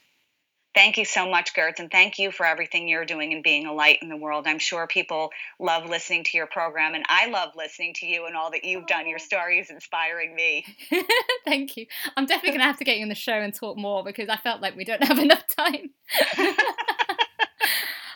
[0.73, 3.73] Thank you so much, Gerds, and thank you for everything you're doing and being a
[3.73, 4.47] light in the world.
[4.47, 8.37] I'm sure people love listening to your program, and I love listening to you and
[8.37, 9.07] all that you've done.
[9.07, 10.65] Your story is inspiring me.
[11.45, 11.87] thank you.
[12.15, 14.29] I'm definitely going to have to get you on the show and talk more because
[14.29, 15.89] I felt like we don't have enough time.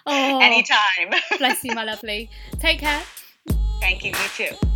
[0.05, 1.19] oh, Anytime.
[1.37, 2.29] bless you, my lovely.
[2.59, 3.03] Take care.
[3.81, 4.11] Thank you.
[4.11, 4.74] You too.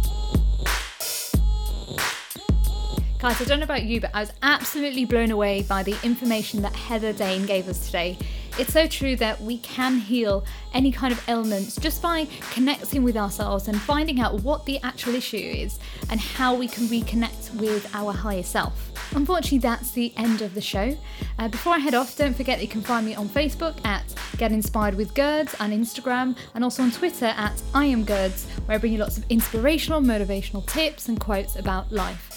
[3.20, 6.62] Guys, I don't know about you, but I was absolutely blown away by the information
[6.62, 8.18] that Heather Dane gave us today.
[8.58, 13.18] It's so true that we can heal any kind of ailments just by connecting with
[13.18, 17.94] ourselves and finding out what the actual issue is and how we can reconnect with
[17.94, 18.90] our higher self.
[19.14, 20.98] Unfortunately, that's the end of the show.
[21.38, 24.16] Uh, before I head off, don't forget that you can find me on Facebook at
[24.38, 28.76] Get Inspired with Gerds and Instagram, and also on Twitter at I Am Gerds, where
[28.76, 32.29] I bring you lots of inspirational, motivational tips and quotes about life.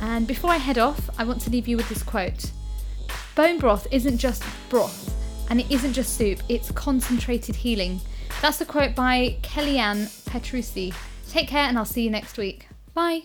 [0.00, 2.50] And before I head off, I want to leave you with this quote
[3.34, 5.14] Bone broth isn't just broth,
[5.50, 8.00] and it isn't just soup, it's concentrated healing.
[8.42, 10.92] That's the quote by Kellyann Petrucci.
[11.28, 12.68] Take care, and I'll see you next week.
[12.94, 13.22] Bye.